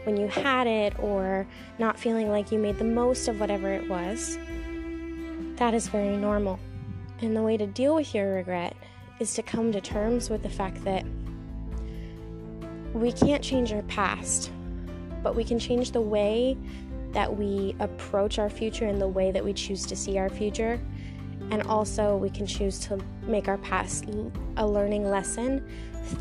when 0.04 0.16
you 0.16 0.28
had 0.28 0.66
it 0.66 0.98
or 0.98 1.46
not 1.78 1.98
feeling 1.98 2.28
like 2.28 2.52
you 2.52 2.58
made 2.58 2.78
the 2.78 2.84
most 2.84 3.28
of 3.28 3.40
whatever 3.40 3.72
it 3.72 3.88
was, 3.88 4.38
that 5.56 5.74
is 5.74 5.88
very 5.88 6.16
normal. 6.16 6.58
And 7.20 7.36
the 7.36 7.42
way 7.42 7.56
to 7.56 7.66
deal 7.66 7.94
with 7.94 8.14
your 8.14 8.34
regret 8.34 8.76
is 9.18 9.34
to 9.34 9.42
come 9.42 9.72
to 9.72 9.80
terms 9.80 10.28
with 10.28 10.42
the 10.42 10.50
fact 10.50 10.84
that 10.84 11.04
we 12.92 13.12
can't 13.12 13.42
change 13.42 13.72
our 13.72 13.82
past, 13.82 14.52
but 15.22 15.34
we 15.34 15.44
can 15.44 15.58
change 15.58 15.92
the 15.92 16.00
way 16.00 16.56
that 17.12 17.34
we 17.34 17.74
approach 17.80 18.38
our 18.38 18.50
future 18.50 18.86
and 18.86 19.00
the 19.00 19.08
way 19.08 19.30
that 19.30 19.44
we 19.44 19.52
choose 19.52 19.86
to 19.86 19.96
see 19.96 20.18
our 20.18 20.28
future 20.28 20.80
and 21.50 21.62
also, 21.62 22.16
we 22.16 22.30
can 22.30 22.46
choose 22.46 22.78
to 22.80 22.98
make 23.26 23.48
our 23.48 23.58
past 23.58 24.06
a 24.56 24.66
learning 24.66 25.08
lesson. 25.10 25.66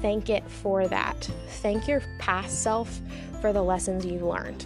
Thank 0.01 0.29
it 0.29 0.47
for 0.49 0.87
that. 0.87 1.29
Thank 1.61 1.87
your 1.87 2.01
past 2.19 2.61
self 2.61 3.01
for 3.41 3.51
the 3.53 3.61
lessons 3.61 4.05
you've 4.05 4.23
learned 4.23 4.65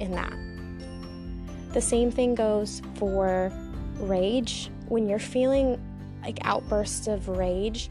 in 0.00 0.12
that. 0.12 0.34
The 1.72 1.80
same 1.80 2.10
thing 2.10 2.34
goes 2.34 2.82
for 2.96 3.52
rage. 3.98 4.70
When 4.88 5.08
you're 5.08 5.18
feeling 5.18 5.80
like 6.22 6.38
outbursts 6.42 7.06
of 7.06 7.28
rage, 7.28 7.90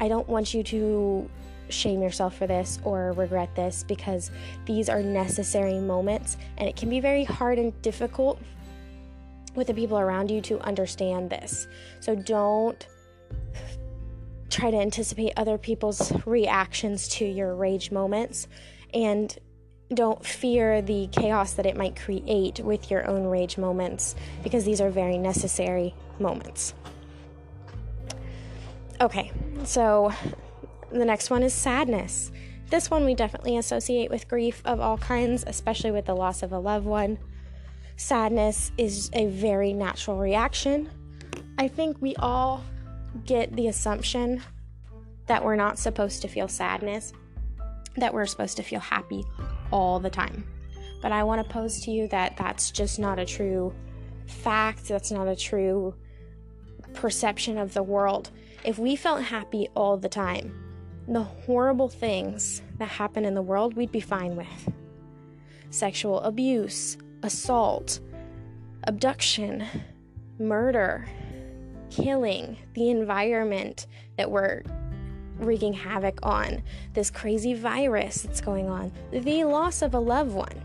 I 0.00 0.08
don't 0.08 0.28
want 0.28 0.52
you 0.52 0.62
to 0.64 1.30
shame 1.68 2.02
yourself 2.02 2.36
for 2.36 2.46
this 2.46 2.78
or 2.84 3.12
regret 3.12 3.54
this 3.54 3.84
because 3.84 4.30
these 4.66 4.88
are 4.88 5.02
necessary 5.02 5.78
moments 5.78 6.36
and 6.58 6.68
it 6.68 6.76
can 6.76 6.90
be 6.90 7.00
very 7.00 7.24
hard 7.24 7.58
and 7.58 7.80
difficult 7.82 8.40
with 9.54 9.66
the 9.66 9.74
people 9.74 9.98
around 9.98 10.30
you 10.30 10.40
to 10.42 10.58
understand 10.60 11.30
this. 11.30 11.68
So 12.00 12.14
don't 12.14 12.86
try 14.50 14.70
to 14.70 14.76
anticipate 14.76 15.32
other 15.36 15.58
people's 15.58 16.12
reactions 16.26 17.08
to 17.08 17.24
your 17.24 17.54
rage 17.54 17.90
moments 17.90 18.48
and 18.92 19.36
don't 19.94 20.24
fear 20.24 20.82
the 20.82 21.08
chaos 21.08 21.54
that 21.54 21.66
it 21.66 21.76
might 21.76 21.96
create 21.96 22.60
with 22.60 22.90
your 22.90 23.06
own 23.06 23.24
rage 23.24 23.58
moments 23.58 24.14
because 24.42 24.64
these 24.64 24.80
are 24.80 24.90
very 24.90 25.18
necessary 25.18 25.94
moments. 26.18 26.74
Okay, 29.00 29.32
so 29.64 30.12
the 30.90 31.04
next 31.04 31.30
one 31.30 31.42
is 31.42 31.52
sadness. 31.52 32.30
This 32.70 32.90
one 32.90 33.04
we 33.04 33.14
definitely 33.14 33.56
associate 33.56 34.10
with 34.10 34.28
grief 34.28 34.62
of 34.64 34.80
all 34.80 34.96
kinds, 34.96 35.44
especially 35.46 35.90
with 35.90 36.06
the 36.06 36.14
loss 36.14 36.42
of 36.42 36.52
a 36.52 36.58
loved 36.58 36.86
one. 36.86 37.18
Sadness 38.02 38.72
is 38.76 39.10
a 39.12 39.26
very 39.26 39.72
natural 39.72 40.18
reaction. 40.18 40.90
I 41.56 41.68
think 41.68 42.02
we 42.02 42.16
all 42.16 42.64
get 43.26 43.54
the 43.54 43.68
assumption 43.68 44.42
that 45.28 45.44
we're 45.44 45.54
not 45.54 45.78
supposed 45.78 46.20
to 46.22 46.28
feel 46.28 46.48
sadness, 46.48 47.12
that 47.96 48.12
we're 48.12 48.26
supposed 48.26 48.56
to 48.56 48.64
feel 48.64 48.80
happy 48.80 49.22
all 49.70 50.00
the 50.00 50.10
time. 50.10 50.44
But 51.00 51.12
I 51.12 51.22
want 51.22 51.46
to 51.46 51.52
pose 51.54 51.80
to 51.82 51.92
you 51.92 52.08
that 52.08 52.36
that's 52.36 52.72
just 52.72 52.98
not 52.98 53.20
a 53.20 53.24
true 53.24 53.72
fact, 54.26 54.88
that's 54.88 55.12
not 55.12 55.28
a 55.28 55.36
true 55.36 55.94
perception 56.94 57.56
of 57.56 57.72
the 57.72 57.84
world. 57.84 58.32
If 58.64 58.80
we 58.80 58.96
felt 58.96 59.22
happy 59.22 59.68
all 59.76 59.96
the 59.96 60.08
time, 60.08 60.52
the 61.06 61.22
horrible 61.22 61.88
things 61.88 62.62
that 62.78 62.88
happen 62.88 63.24
in 63.24 63.34
the 63.34 63.42
world 63.42 63.74
we'd 63.74 63.92
be 63.92 64.00
fine 64.00 64.34
with 64.34 64.72
sexual 65.70 66.20
abuse, 66.22 66.98
assault, 67.22 68.00
abduction, 68.84 69.64
murder, 70.38 71.08
killing, 71.90 72.56
the 72.74 72.90
environment 72.90 73.86
that 74.16 74.30
we're 74.30 74.62
wreaking 75.38 75.72
havoc 75.72 76.18
on, 76.22 76.62
this 76.94 77.10
crazy 77.10 77.54
virus 77.54 78.22
that's 78.22 78.40
going 78.40 78.68
on, 78.68 78.92
the 79.10 79.44
loss 79.44 79.82
of 79.82 79.94
a 79.94 79.98
loved 79.98 80.32
one. 80.32 80.62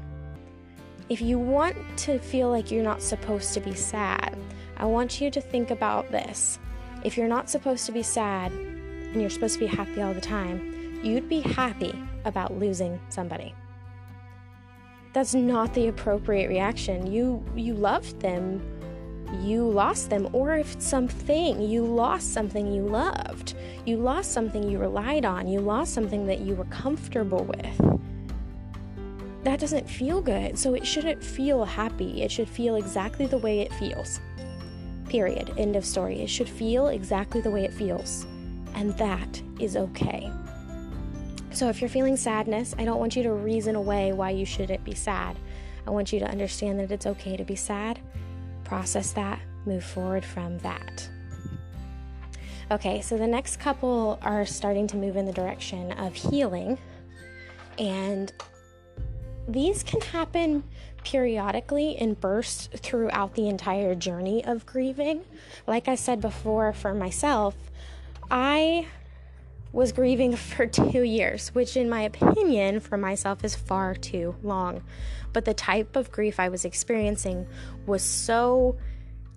If 1.10 1.22
you 1.22 1.40
want 1.40 1.78
to 2.00 2.20
feel 2.20 2.50
like 2.50 2.72
you're 2.72 2.84
not 2.84 3.02
supposed 3.02 3.54
to 3.54 3.60
be 3.60 3.74
sad, 3.74 4.38
I 4.78 4.86
want 4.86 5.22
you 5.22 5.32
to 5.32 5.42
think 5.42 5.72
about 5.72 6.12
this. 6.12 6.60
If 7.04 7.18
you're 7.18 7.28
not 7.28 7.50
supposed 7.50 7.86
to 7.86 7.92
be 7.92 8.04
sad 8.04 8.52
and 8.52 9.22
you're 9.22 9.30
supposed 9.30 9.54
to 9.54 9.60
be 9.60 9.68
happy 9.68 10.02
all 10.02 10.14
the 10.14 10.22
time, 10.22 11.00
you'd 11.04 11.30
be 11.30 11.40
happy 11.40 11.98
about 12.26 12.58
losing 12.58 13.00
somebody 13.10 13.54
that's 15.18 15.34
not 15.34 15.74
the 15.74 15.88
appropriate 15.88 16.48
reaction. 16.48 17.12
You 17.12 17.44
you 17.56 17.74
loved 17.74 18.20
them, 18.20 18.62
you 19.42 19.68
lost 19.68 20.12
them, 20.12 20.30
or 20.32 20.58
if 20.58 20.80
something 20.80 21.60
you 21.60 21.84
lost 21.84 22.34
something 22.34 22.72
you 22.72 22.84
loved, 22.84 23.56
you 23.84 23.98
lost 23.98 24.32
something 24.32 24.70
you 24.70 24.78
relied 24.78 25.26
on, 25.26 25.48
you 25.48 25.60
lost 25.60 25.96
something 25.96 26.28
that 26.28 26.42
you 26.42 26.54
were 26.54 26.66
comfortable 26.66 27.46
with. 27.46 28.00
That 29.44 29.60
doesn't 29.60 29.90
feel 29.90 30.22
good. 30.22 30.60
So 30.60 30.76
it 30.76 30.86
shouldn't 30.86 31.24
feel 31.24 31.66
happy. 31.66 32.22
It 32.22 32.30
should 32.30 32.48
feel 32.48 32.76
exactly 32.76 33.26
the 33.26 33.40
way 33.40 33.62
it 33.62 33.74
feels. 33.74 34.20
Period. 35.10 35.52
End 35.58 35.76
of 35.76 35.84
story. 35.84 36.22
It 36.22 36.30
should 36.30 36.50
feel 36.50 36.90
exactly 36.90 37.42
the 37.42 37.50
way 37.50 37.64
it 37.64 37.74
feels. 37.74 38.28
And 38.76 38.96
that 39.00 39.42
is 39.60 39.78
okay. 39.78 40.32
So, 41.58 41.70
if 41.70 41.82
you're 41.82 41.90
feeling 41.90 42.18
sadness, 42.18 42.76
I 42.78 42.86
don't 42.86 43.00
want 43.00 43.16
you 43.16 43.24
to 43.24 43.32
reason 43.34 43.76
away 43.76 44.14
why 44.14 44.30
you 44.30 44.46
shouldn't 44.46 44.84
be 44.84 44.94
sad. 44.94 45.36
I 45.88 45.90
want 45.90 46.14
you 46.14 46.20
to 46.20 46.28
understand 46.28 46.80
that 46.80 46.92
it's 46.92 47.08
okay 47.08 47.36
to 47.36 47.44
be 47.44 47.56
sad, 47.56 48.00
process 48.64 49.12
that, 49.14 49.40
move 49.66 49.84
forward 49.84 50.24
from 50.24 50.60
that. 50.60 51.10
Okay, 52.70 53.02
so 53.02 53.18
the 53.18 53.26
next 53.26 53.58
couple 53.58 54.20
are 54.22 54.46
starting 54.46 54.86
to 54.86 54.98
move 54.98 55.16
in 55.18 55.26
the 55.26 55.34
direction 55.34 55.94
of 55.94 56.14
healing, 56.14 56.78
and 57.80 58.32
these 59.48 59.82
can 59.82 60.02
happen 60.02 60.64
periodically 61.04 62.00
in 62.00 62.14
bursts 62.14 62.70
throughout 62.76 63.34
the 63.34 63.50
entire 63.50 63.96
journey 63.96 64.46
of 64.46 64.68
grieving. 64.68 65.24
Like 65.66 65.88
I 65.88 65.96
said 65.96 66.22
before, 66.22 66.72
for 66.72 66.94
myself, 66.94 67.56
I 68.30 68.86
was 69.72 69.92
grieving 69.92 70.36
for 70.36 70.66
two 70.68 71.04
years, 71.04 71.50
which, 71.50 71.78
in 71.78 71.90
my 71.90 72.02
opinion, 72.02 72.80
for 72.80 72.98
myself, 72.98 73.44
is 73.44 73.56
far 73.56 73.96
too 73.96 74.36
long. 74.44 74.84
But 75.34 75.46
the 75.46 75.54
type 75.54 75.96
of 75.96 76.12
grief 76.12 76.40
I 76.40 76.50
was 76.50 76.66
experiencing 76.66 77.48
was 77.86 78.02
so 78.02 78.78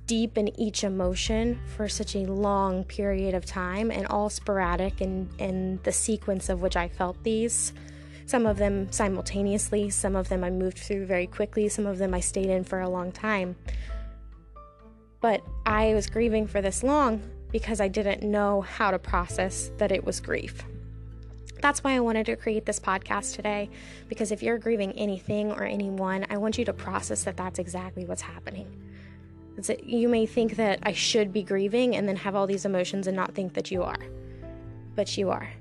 deep 0.06 0.37
in 0.37 0.49
each 0.60 0.82
emotion 0.82 1.60
for 1.76 1.88
such 1.88 2.16
a 2.16 2.26
long 2.26 2.82
period 2.82 3.32
of 3.32 3.46
time 3.46 3.92
and 3.92 4.08
all 4.08 4.28
sporadic 4.28 5.00
in, 5.00 5.30
in 5.38 5.78
the 5.84 5.92
sequence 5.92 6.49
of 6.49 6.60
which 6.60 6.75
I 6.75 6.88
felt 6.88 7.22
these 7.22 7.72
Some 8.26 8.44
of 8.44 8.58
them 8.58 8.90
simultaneously, 8.90 9.90
some 9.90 10.16
of 10.16 10.28
them 10.28 10.42
I 10.42 10.50
moved 10.50 10.78
through 10.78 11.06
very 11.06 11.28
quickly, 11.28 11.68
some 11.68 11.87
of 11.87 11.99
them 11.99 12.12
I 12.12 12.18
stayed 12.20 12.50
in 12.50 12.64
for 12.64 12.80
a 12.80 12.88
long 12.88 13.12
time. 13.12 13.54
But 15.20 15.42
I 15.64 15.94
was 15.94 16.08
grieving 16.08 16.46
for 16.46 16.60
this 16.60 16.82
long 16.82 17.22
because 17.52 17.80
I 17.80 17.88
didn't 17.88 18.23
know 18.23 18.61
how 18.61 18.90
to 18.90 18.99
process 18.99 19.71
that 19.78 19.92
it 19.92 20.04
was 20.04 20.21
grief. 20.21 20.62
That's 21.61 21.85
why 21.85 21.95
I 21.95 22.00
wanted 22.00 22.26
to 22.26 22.37
create 22.37 22.64
this 22.64 22.80
podcast 22.80 23.35
today 23.37 23.69
because 24.09 24.33
if 24.33 24.42
you're 24.42 24.59
grieving 24.59 24.92
anything 24.92 25.52
or 25.52 25.64
anyone, 25.64 26.26
I 26.30 26.38
want 26.38 26.57
you 26.57 26.64
to 26.64 26.73
process 26.73 27.25
that 27.25 27.37
that's 27.37 27.59
exactly 27.59 28.04
what's 28.04 28.23
happening. 28.23 28.66
you 29.85 30.09
may 30.09 30.25
think 30.25 30.57
that 30.57 30.78
I 30.85 30.92
should 30.92 31.35
be 31.35 31.42
grieving 31.42 31.95
and 31.97 32.09
then 32.09 32.16
have 32.16 32.35
all 32.35 32.47
these 32.47 32.64
emotions 32.64 33.07
and 33.07 33.16
not 33.16 33.35
think 33.35 33.52
that 33.54 33.71
you 33.71 33.83
are, 33.83 33.99
but 34.95 35.19
you 35.19 35.28
are. 35.28 35.52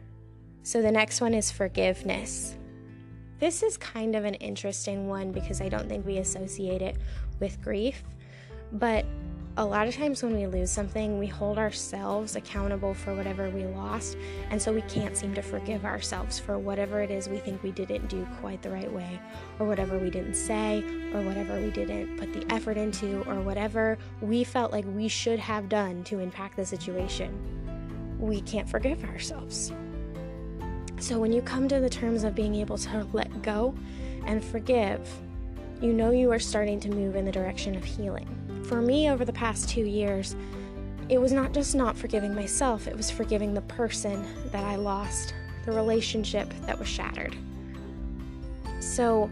So 0.63 0.81
the 0.81 0.91
next 0.91 1.19
one 1.19 1.33
is 1.33 1.51
forgiveness. 1.51 2.55
This 3.39 3.61
is 3.63 3.75
kind 3.75 4.15
of 4.15 4.23
an 4.23 4.35
interesting 4.35 5.07
one 5.07 5.31
because 5.31 5.59
I 5.59 5.67
don't 5.67 5.89
think 5.89 6.05
we 6.05 6.17
associate 6.17 6.81
it 6.81 6.95
with 7.39 7.61
grief, 7.61 8.03
but 8.71 9.05
a 9.57 9.65
lot 9.65 9.87
of 9.87 9.95
times 9.95 10.23
when 10.23 10.35
we 10.35 10.47
lose 10.47 10.71
something, 10.71 11.19
we 11.19 11.27
hold 11.27 11.57
ourselves 11.57 12.35
accountable 12.35 12.93
for 12.93 13.13
whatever 13.13 13.49
we 13.49 13.65
lost, 13.65 14.15
and 14.51 14.61
so 14.61 14.71
we 14.71 14.81
can't 14.83 15.17
seem 15.17 15.33
to 15.33 15.41
forgive 15.41 15.83
ourselves 15.83 16.39
for 16.39 16.57
whatever 16.57 17.01
it 17.01 17.11
is 17.11 17.27
we 17.27 17.39
think 17.39 17.61
we 17.61 17.71
didn't 17.71 18.07
do 18.07 18.25
quite 18.39 18.61
the 18.61 18.69
right 18.69 18.91
way, 18.91 19.19
or 19.59 19.65
whatever 19.65 19.97
we 19.97 20.09
didn't 20.09 20.35
say, 20.35 20.83
or 21.13 21.21
whatever 21.23 21.59
we 21.59 21.71
didn't 21.71 22.15
put 22.17 22.31
the 22.31 22.45
effort 22.53 22.77
into, 22.77 23.21
or 23.23 23.41
whatever 23.41 23.97
we 24.21 24.43
felt 24.43 24.71
like 24.71 24.85
we 24.95 25.07
should 25.07 25.39
have 25.39 25.67
done 25.67 26.03
to 26.05 26.19
impact 26.19 26.55
the 26.55 26.65
situation. 26.65 27.37
We 28.17 28.41
can't 28.41 28.69
forgive 28.69 29.03
ourselves. 29.03 29.73
So 30.99 31.19
when 31.19 31.33
you 31.33 31.41
come 31.41 31.67
to 31.67 31.79
the 31.79 31.89
terms 31.89 32.23
of 32.23 32.35
being 32.35 32.55
able 32.55 32.77
to 32.77 33.07
let 33.11 33.41
go 33.41 33.75
and 34.25 34.43
forgive, 34.43 35.09
you 35.81 35.91
know 35.91 36.11
you 36.11 36.31
are 36.31 36.39
starting 36.39 36.79
to 36.81 36.89
move 36.89 37.15
in 37.15 37.25
the 37.25 37.31
direction 37.31 37.75
of 37.75 37.83
healing 37.83 38.38
for 38.69 38.83
me 38.83 39.09
over 39.09 39.25
the 39.25 39.33
past 39.33 39.67
two 39.67 39.83
years, 39.83 40.35
it 41.09 41.19
was 41.19 41.31
not 41.31 41.53
just 41.53 41.73
not 41.73 41.97
forgiving 41.97 42.35
myself, 42.35 42.87
it 42.87 42.95
was 42.95 43.09
forgiving 43.09 43.55
the 43.55 43.61
person 43.61 44.23
that 44.51 44.63
I 44.63 44.75
lost, 44.75 45.33
the 45.65 45.71
relationship 45.71 46.53
that 46.67 46.77
was 46.77 46.87
shattered. 46.87 47.35
So, 48.79 49.27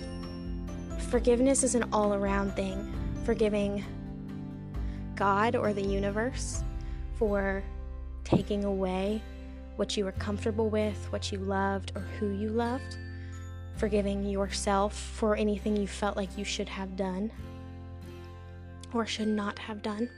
forgiveness 1.12 1.64
is 1.64 1.76
an 1.76 1.88
all 1.94 2.16
around 2.16 2.56
thing. 2.56 2.92
Forgiving 3.26 3.86
God 5.16 5.56
or 5.56 5.72
the 5.72 5.86
universe 5.86 6.64
for 7.20 7.64
taking 8.24 8.64
away 8.64 9.22
what 9.76 9.96
you 9.96 10.04
were 10.04 10.14
comfortable 10.14 10.72
with, 10.72 11.12
what 11.12 11.32
you 11.32 11.38
loved, 11.38 11.92
or 11.94 12.02
who 12.02 12.32
you 12.32 12.50
loved. 12.50 12.98
Forgiving 13.76 14.26
yourself 14.26 14.98
for 14.98 15.36
anything 15.36 15.78
you 15.78 15.86
felt 15.86 16.18
like 16.18 16.36
you 16.40 16.44
should 16.44 16.70
have 16.70 16.96
done 16.96 17.32
or 18.94 19.06
should 19.06 19.28
not 19.28 19.60
have 19.60 19.82
done, 19.82 20.10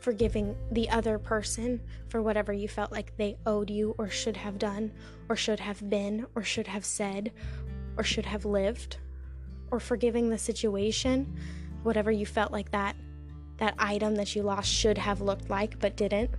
forgiving 0.00 0.56
the 0.72 0.88
other 0.90 1.18
person 1.18 1.80
for 2.08 2.22
whatever 2.22 2.52
you 2.52 2.68
felt 2.68 2.92
like 2.92 3.16
they 3.16 3.36
owed 3.46 3.70
you 3.70 3.94
or 3.98 4.08
should 4.08 4.36
have 4.36 4.58
done, 4.58 4.92
or 5.28 5.36
should 5.36 5.60
have 5.60 5.88
been, 5.88 6.26
or 6.34 6.42
should 6.42 6.66
have 6.66 6.84
said, 6.84 7.32
or 7.96 8.04
should 8.04 8.26
have 8.26 8.44
lived, 8.44 8.98
or 9.70 9.80
forgiving 9.80 10.30
the 10.30 10.38
situation, 10.38 11.36
whatever 11.82 12.10
you 12.10 12.26
felt 12.26 12.52
like 12.52 12.70
that 12.70 12.96
that 13.58 13.74
item 13.78 14.14
that 14.14 14.34
you 14.34 14.42
lost 14.42 14.72
should 14.72 14.96
have 14.96 15.20
looked 15.20 15.50
like 15.50 15.78
but 15.78 15.96
didn't. 15.96 16.30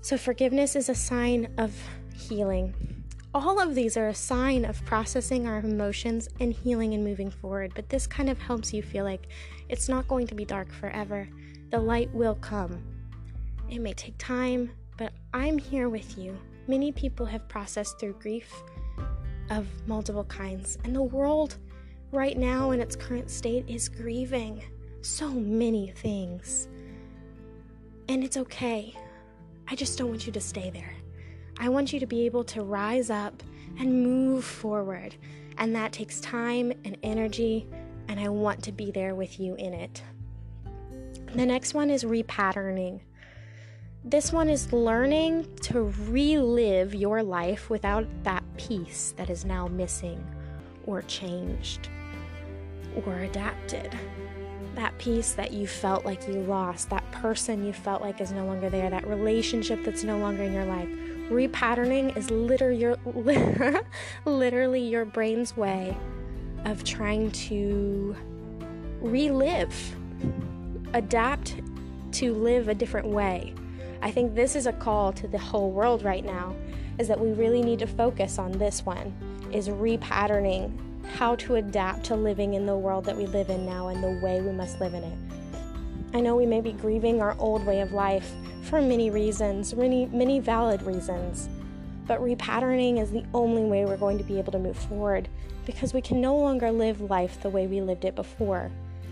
So 0.00 0.16
forgiveness 0.16 0.76
is 0.76 0.88
a 0.88 0.94
sign 0.94 1.52
of 1.58 1.74
healing. 2.14 2.74
All 3.34 3.60
of 3.60 3.74
these 3.74 3.96
are 3.96 4.08
a 4.08 4.14
sign 4.14 4.64
of 4.64 4.84
processing 4.84 5.46
our 5.46 5.58
emotions 5.58 6.28
and 6.40 6.52
healing 6.52 6.94
and 6.94 7.04
moving 7.04 7.30
forward, 7.30 7.72
but 7.74 7.88
this 7.88 8.06
kind 8.06 8.30
of 8.30 8.38
helps 8.38 8.72
you 8.72 8.82
feel 8.82 9.04
like 9.04 9.28
it's 9.68 9.88
not 9.88 10.08
going 10.08 10.26
to 10.26 10.34
be 10.34 10.44
dark 10.44 10.72
forever. 10.72 11.28
The 11.70 11.78
light 11.78 12.12
will 12.14 12.36
come. 12.36 12.82
It 13.68 13.80
may 13.80 13.92
take 13.92 14.16
time, 14.18 14.70
but 14.96 15.12
I'm 15.34 15.58
here 15.58 15.88
with 15.88 16.16
you. 16.16 16.38
Many 16.66 16.92
people 16.92 17.26
have 17.26 17.48
processed 17.48 17.98
through 17.98 18.14
grief 18.14 18.52
of 19.50 19.66
multiple 19.86 20.24
kinds, 20.24 20.78
and 20.84 20.94
the 20.94 21.02
world 21.02 21.56
right 22.12 22.36
now 22.36 22.70
in 22.70 22.80
its 22.80 22.96
current 22.96 23.30
state 23.30 23.64
is 23.68 23.88
grieving 23.88 24.62
so 25.02 25.28
many 25.28 25.90
things. 25.90 26.68
And 28.08 28.24
it's 28.24 28.36
okay. 28.36 28.94
I 29.68 29.74
just 29.74 29.98
don't 29.98 30.08
want 30.08 30.26
you 30.26 30.32
to 30.32 30.40
stay 30.40 30.70
there. 30.70 30.94
I 31.60 31.68
want 31.68 31.92
you 31.92 32.00
to 32.00 32.06
be 32.06 32.24
able 32.24 32.44
to 32.44 32.62
rise 32.62 33.10
up 33.10 33.42
and 33.78 34.02
move 34.02 34.44
forward. 34.44 35.14
And 35.58 35.74
that 35.74 35.92
takes 35.92 36.20
time 36.20 36.72
and 36.84 36.96
energy 37.02 37.66
and 38.08 38.18
I 38.18 38.28
want 38.28 38.62
to 38.64 38.72
be 38.72 38.90
there 38.90 39.14
with 39.14 39.38
you 39.38 39.54
in 39.54 39.74
it. 39.74 40.02
The 41.34 41.44
next 41.44 41.74
one 41.74 41.90
is 41.90 42.04
repatterning. 42.04 43.00
This 44.02 44.32
one 44.32 44.48
is 44.48 44.72
learning 44.72 45.46
to 45.62 45.92
relive 46.08 46.94
your 46.94 47.22
life 47.22 47.68
without 47.68 48.06
that 48.24 48.42
piece 48.56 49.12
that 49.18 49.28
is 49.28 49.44
now 49.44 49.68
missing 49.68 50.24
or 50.86 51.02
changed 51.02 51.90
or 53.04 53.18
adapted. 53.18 53.96
That 54.74 54.96
piece 54.98 55.32
that 55.32 55.52
you 55.52 55.66
felt 55.66 56.06
like 56.06 56.26
you 56.26 56.34
lost, 56.34 56.88
that 56.90 57.10
person 57.12 57.66
you 57.66 57.72
felt 57.72 58.00
like 58.00 58.20
is 58.20 58.32
no 58.32 58.46
longer 58.46 58.70
there, 58.70 58.88
that 58.88 59.06
relationship 59.06 59.84
that's 59.84 60.04
no 60.04 60.18
longer 60.18 60.44
in 60.44 60.54
your 60.54 60.64
life. 60.64 60.88
Repatterning 61.28 62.16
is 62.16 62.30
literally 62.30 62.78
your, 62.78 62.96
literally 64.24 64.80
your 64.80 65.04
brain's 65.04 65.56
way 65.56 65.94
of 66.64 66.84
trying 66.84 67.30
to 67.30 68.16
relive, 69.00 69.74
adapt 70.94 71.56
to 72.12 72.34
live 72.34 72.68
a 72.68 72.74
different 72.74 73.08
way. 73.08 73.54
I 74.02 74.10
think 74.10 74.34
this 74.34 74.56
is 74.56 74.66
a 74.66 74.72
call 74.72 75.12
to 75.14 75.26
the 75.26 75.38
whole 75.38 75.70
world 75.70 76.04
right 76.04 76.24
now 76.24 76.54
is 76.98 77.08
that 77.08 77.18
we 77.18 77.32
really 77.32 77.62
need 77.62 77.78
to 77.78 77.86
focus 77.86 78.38
on 78.38 78.52
this 78.52 78.84
one 78.84 79.14
is 79.52 79.68
repatterning 79.68 80.72
how 81.14 81.34
to 81.36 81.56
adapt 81.56 82.04
to 82.04 82.16
living 82.16 82.54
in 82.54 82.66
the 82.66 82.76
world 82.76 83.04
that 83.04 83.16
we 83.16 83.26
live 83.26 83.48
in 83.48 83.64
now 83.64 83.88
and 83.88 84.02
the 84.02 84.24
way 84.24 84.40
we 84.40 84.52
must 84.52 84.80
live 84.80 84.94
in 84.94 85.02
it. 85.02 85.18
I 86.14 86.20
know 86.20 86.36
we 86.36 86.46
may 86.46 86.60
be 86.60 86.72
grieving 86.72 87.20
our 87.20 87.36
old 87.38 87.66
way 87.66 87.80
of 87.80 87.92
life 87.92 88.32
for 88.62 88.80
many 88.80 89.10
reasons, 89.10 89.74
many 89.74 90.06
many 90.06 90.40
valid 90.40 90.82
reasons. 90.82 91.48
But 92.08 92.20
repatterning 92.20 93.00
is 93.00 93.10
the 93.10 93.24
only 93.34 93.62
way 93.64 93.84
we're 93.84 93.98
going 93.98 94.16
to 94.16 94.24
be 94.24 94.38
able 94.38 94.52
to 94.52 94.58
move 94.58 94.78
forward 94.78 95.28
because 95.66 95.92
we 95.92 96.00
can 96.00 96.20
no 96.22 96.34
longer 96.36 96.72
live 96.72 97.02
life 97.02 97.40
the 97.42 97.50
way 97.50 97.66
we 97.66 97.82
lived 97.82 98.06
it 98.06 98.16
before. 98.16 98.70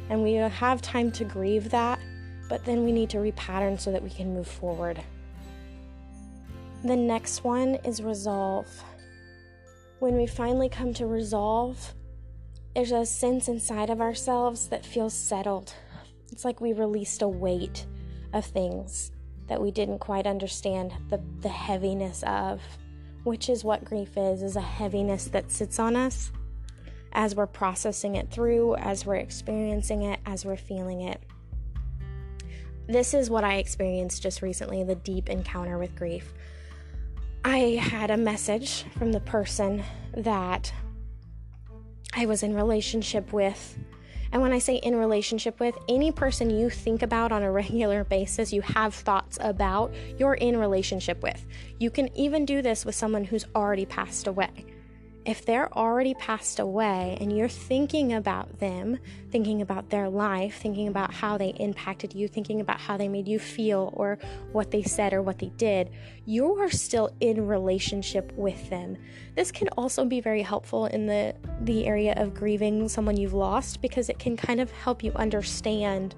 And 0.08 0.22
we 0.22 0.32
have 0.32 0.80
time 0.80 1.12
to 1.12 1.24
grieve 1.24 1.70
that, 1.70 2.00
but 2.48 2.64
then 2.64 2.84
we 2.84 2.92
need 2.92 3.10
to 3.10 3.18
repattern 3.18 3.78
so 3.78 3.92
that 3.92 4.02
we 4.02 4.08
can 4.08 4.32
move 4.32 4.48
forward. 4.48 5.02
The 6.84 6.96
next 6.96 7.44
one 7.44 7.74
is 7.84 8.02
resolve. 8.02 8.66
When 9.98 10.16
we 10.16 10.26
finally 10.26 10.70
come 10.70 10.94
to 10.94 11.06
resolve, 11.06 11.94
there's 12.74 12.92
a 12.92 13.04
sense 13.04 13.48
inside 13.48 13.90
of 13.90 14.00
ourselves 14.00 14.68
that 14.68 14.86
feels 14.86 15.12
settled. 15.12 15.74
It's 16.32 16.44
like 16.44 16.62
we 16.62 16.72
released 16.72 17.20
a 17.20 17.28
weight 17.28 17.84
of 18.32 18.46
things 18.46 19.10
that 19.48 19.60
we 19.60 19.70
didn't 19.70 19.98
quite 19.98 20.26
understand 20.26 20.92
the, 21.10 21.20
the 21.40 21.48
heaviness 21.48 22.22
of, 22.26 22.62
which 23.26 23.48
is 23.48 23.64
what 23.64 23.84
grief 23.84 24.16
is, 24.16 24.40
is 24.40 24.54
a 24.54 24.60
heaviness 24.60 25.24
that 25.24 25.50
sits 25.50 25.80
on 25.80 25.96
us 25.96 26.30
as 27.10 27.34
we're 27.34 27.44
processing 27.44 28.14
it 28.14 28.30
through, 28.30 28.76
as 28.76 29.04
we're 29.04 29.16
experiencing 29.16 30.02
it, 30.02 30.20
as 30.24 30.44
we're 30.44 30.56
feeling 30.56 31.00
it. 31.00 31.20
This 32.86 33.14
is 33.14 33.28
what 33.28 33.42
I 33.42 33.56
experienced 33.56 34.22
just 34.22 34.42
recently 34.42 34.84
the 34.84 34.94
deep 34.94 35.28
encounter 35.28 35.76
with 35.76 35.96
grief. 35.96 36.32
I 37.44 37.80
had 37.82 38.12
a 38.12 38.16
message 38.16 38.84
from 38.96 39.10
the 39.10 39.18
person 39.18 39.82
that 40.16 40.72
I 42.14 42.26
was 42.26 42.44
in 42.44 42.54
relationship 42.54 43.32
with. 43.32 43.76
And 44.36 44.42
when 44.42 44.52
I 44.52 44.58
say 44.58 44.74
in 44.74 44.94
relationship 44.94 45.60
with, 45.60 45.78
any 45.88 46.12
person 46.12 46.50
you 46.50 46.68
think 46.68 47.00
about 47.00 47.32
on 47.32 47.42
a 47.42 47.50
regular 47.62 48.04
basis, 48.04 48.52
you 48.52 48.60
have 48.60 48.94
thoughts 48.94 49.38
about, 49.40 49.94
you're 50.18 50.34
in 50.34 50.58
relationship 50.58 51.22
with. 51.22 51.46
You 51.78 51.90
can 51.90 52.14
even 52.14 52.44
do 52.44 52.60
this 52.60 52.84
with 52.84 52.94
someone 52.94 53.24
who's 53.24 53.46
already 53.54 53.86
passed 53.86 54.26
away 54.26 54.66
if 55.26 55.44
they're 55.44 55.76
already 55.76 56.14
passed 56.14 56.60
away 56.60 57.18
and 57.20 57.36
you're 57.36 57.48
thinking 57.48 58.12
about 58.12 58.60
them, 58.60 58.96
thinking 59.32 59.60
about 59.60 59.90
their 59.90 60.08
life, 60.08 60.56
thinking 60.60 60.86
about 60.86 61.12
how 61.12 61.36
they 61.36 61.48
impacted 61.48 62.14
you, 62.14 62.28
thinking 62.28 62.60
about 62.60 62.78
how 62.78 62.96
they 62.96 63.08
made 63.08 63.26
you 63.26 63.40
feel 63.40 63.92
or 63.94 64.18
what 64.52 64.70
they 64.70 64.84
said 64.84 65.12
or 65.12 65.22
what 65.22 65.40
they 65.40 65.48
did, 65.56 65.90
you 66.26 66.54
are 66.54 66.70
still 66.70 67.10
in 67.18 67.44
relationship 67.44 68.32
with 68.36 68.70
them. 68.70 68.96
This 69.34 69.50
can 69.50 69.68
also 69.70 70.04
be 70.04 70.20
very 70.20 70.42
helpful 70.42 70.86
in 70.86 71.06
the 71.06 71.34
the 71.62 71.86
area 71.86 72.14
of 72.16 72.32
grieving 72.32 72.88
someone 72.88 73.16
you've 73.16 73.34
lost 73.34 73.82
because 73.82 74.08
it 74.08 74.20
can 74.20 74.36
kind 74.36 74.60
of 74.60 74.70
help 74.70 75.02
you 75.02 75.10
understand 75.14 76.14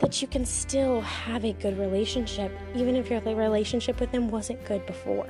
that 0.00 0.20
you 0.20 0.28
can 0.28 0.44
still 0.44 1.00
have 1.00 1.44
a 1.44 1.54
good 1.54 1.78
relationship 1.78 2.52
even 2.74 2.96
if 2.96 3.08
your 3.08 3.20
relationship 3.20 3.98
with 3.98 4.12
them 4.12 4.28
wasn't 4.28 4.62
good 4.66 4.84
before. 4.84 5.28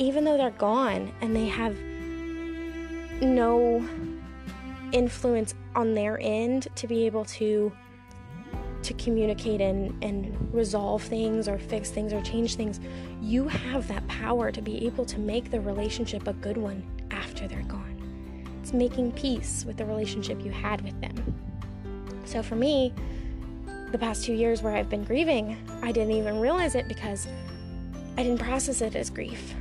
Even 0.00 0.24
though 0.24 0.38
they're 0.38 0.50
gone 0.50 1.12
and 1.20 1.36
they 1.36 1.46
have 1.46 1.78
no 3.20 3.86
influence 4.92 5.54
on 5.76 5.94
their 5.94 6.18
end 6.20 6.66
to 6.74 6.88
be 6.88 7.06
able 7.06 7.24
to 7.24 7.70
to 8.82 8.94
communicate 8.94 9.60
and, 9.60 10.02
and 10.02 10.34
resolve 10.54 11.02
things 11.02 11.46
or 11.46 11.58
fix 11.58 11.90
things 11.90 12.14
or 12.14 12.22
change 12.22 12.54
things, 12.54 12.80
you 13.20 13.46
have 13.46 13.86
that 13.88 14.06
power 14.08 14.50
to 14.50 14.62
be 14.62 14.86
able 14.86 15.04
to 15.04 15.18
make 15.18 15.50
the 15.50 15.60
relationship 15.60 16.26
a 16.26 16.32
good 16.32 16.56
one 16.56 16.82
after 17.10 17.46
they're 17.46 17.62
gone. 17.64 18.48
It's 18.62 18.72
making 18.72 19.12
peace 19.12 19.66
with 19.66 19.76
the 19.76 19.84
relationship 19.84 20.42
you 20.42 20.50
had 20.50 20.80
with 20.80 20.98
them. 21.02 21.14
So 22.24 22.42
for 22.42 22.56
me, 22.56 22.94
the 23.92 23.98
past 23.98 24.24
two 24.24 24.32
years 24.32 24.62
where 24.62 24.74
I've 24.74 24.88
been 24.88 25.04
grieving, 25.04 25.58
I 25.82 25.92
didn't 25.92 26.14
even 26.14 26.40
realize 26.40 26.74
it 26.74 26.88
because 26.88 27.28
I 28.16 28.22
didn't 28.22 28.40
process 28.40 28.80
it 28.80 28.96
as 28.96 29.10
grief. 29.10 29.54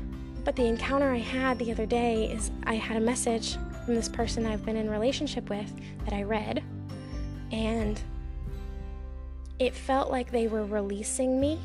But 0.50 0.56
the 0.56 0.66
encounter 0.66 1.12
I 1.12 1.20
had 1.20 1.60
the 1.60 1.72
other 1.72 1.86
day 1.86 2.26
is 2.26 2.50
I 2.64 2.74
had 2.74 2.98
a 2.98 3.00
message 3.00 3.56
from 3.86 3.94
this 3.94 4.10
person 4.10 4.48
I've 4.48 4.66
been 4.66 4.78
in 4.78 4.90
relationship 4.90 5.48
with 5.48 5.72
that 6.06 6.12
I 6.12 6.24
read, 6.24 6.64
and 7.52 8.02
it 9.60 9.76
felt 9.76 10.10
like 10.10 10.32
they 10.32 10.48
were 10.48 10.66
releasing 10.66 11.40
me 11.40 11.60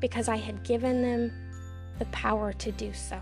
because 0.00 0.26
I 0.26 0.36
had 0.36 0.62
given 0.62 1.02
them 1.02 1.30
the 1.98 2.06
power 2.06 2.54
to 2.54 2.72
do 2.72 2.94
so. 2.94 3.20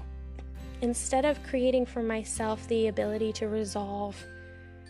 Instead 0.83 1.25
of 1.25 1.43
creating 1.43 1.85
for 1.85 2.01
myself 2.01 2.65
the 2.69 2.87
ability 2.87 3.33
to 3.33 3.49
resolve, 3.49 4.25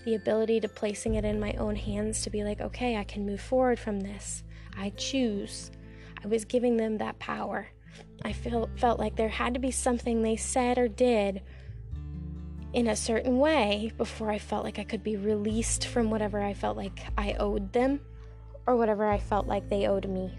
the 0.04 0.14
ability 0.14 0.60
to 0.60 0.68
placing 0.68 1.14
it 1.14 1.24
in 1.24 1.40
my 1.40 1.54
own 1.54 1.76
hands 1.76 2.20
to 2.24 2.28
be 2.28 2.44
like, 2.44 2.60
okay, 2.60 2.98
I 2.98 3.04
can 3.04 3.24
move 3.24 3.40
forward 3.40 3.78
from 3.78 4.00
this. 4.00 4.44
I 4.76 4.90
choose. 4.90 5.70
I 6.22 6.28
was 6.28 6.44
giving 6.44 6.76
them 6.76 6.98
that 6.98 7.18
power. 7.18 7.68
I 8.24 8.32
feel, 8.32 8.70
felt 8.76 8.98
like 8.98 9.16
there 9.16 9.28
had 9.28 9.54
to 9.54 9.60
be 9.60 9.70
something 9.70 10.22
they 10.22 10.36
said 10.36 10.78
or 10.78 10.88
did 10.88 11.42
in 12.72 12.88
a 12.88 12.96
certain 12.96 13.38
way 13.38 13.92
before 13.98 14.30
I 14.30 14.38
felt 14.38 14.64
like 14.64 14.78
I 14.78 14.84
could 14.84 15.02
be 15.02 15.16
released 15.16 15.86
from 15.86 16.10
whatever 16.10 16.40
I 16.40 16.54
felt 16.54 16.76
like 16.76 17.00
I 17.18 17.34
owed 17.34 17.72
them 17.72 18.00
or 18.66 18.76
whatever 18.76 19.06
I 19.06 19.18
felt 19.18 19.46
like 19.46 19.68
they 19.68 19.86
owed 19.86 20.08
me. 20.08 20.38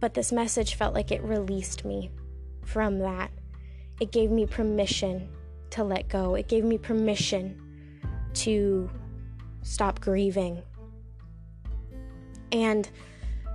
But 0.00 0.14
this 0.14 0.32
message 0.32 0.74
felt 0.74 0.94
like 0.94 1.12
it 1.12 1.22
released 1.22 1.84
me 1.84 2.10
from 2.64 2.98
that. 2.98 3.30
It 4.00 4.10
gave 4.10 4.30
me 4.30 4.46
permission 4.46 5.28
to 5.70 5.84
let 5.84 6.08
go, 6.08 6.34
it 6.34 6.48
gave 6.48 6.64
me 6.64 6.76
permission 6.76 7.58
to 8.34 8.90
stop 9.62 10.00
grieving. 10.00 10.62
And 12.50 12.90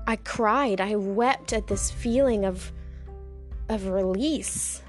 I 0.08 0.16
cried, 0.16 0.80
I 0.80 0.96
wept 0.96 1.52
at 1.52 1.68
this 1.68 1.92
feeling 1.92 2.46
of 2.46 2.72
of 3.70 3.88
release 3.88 4.82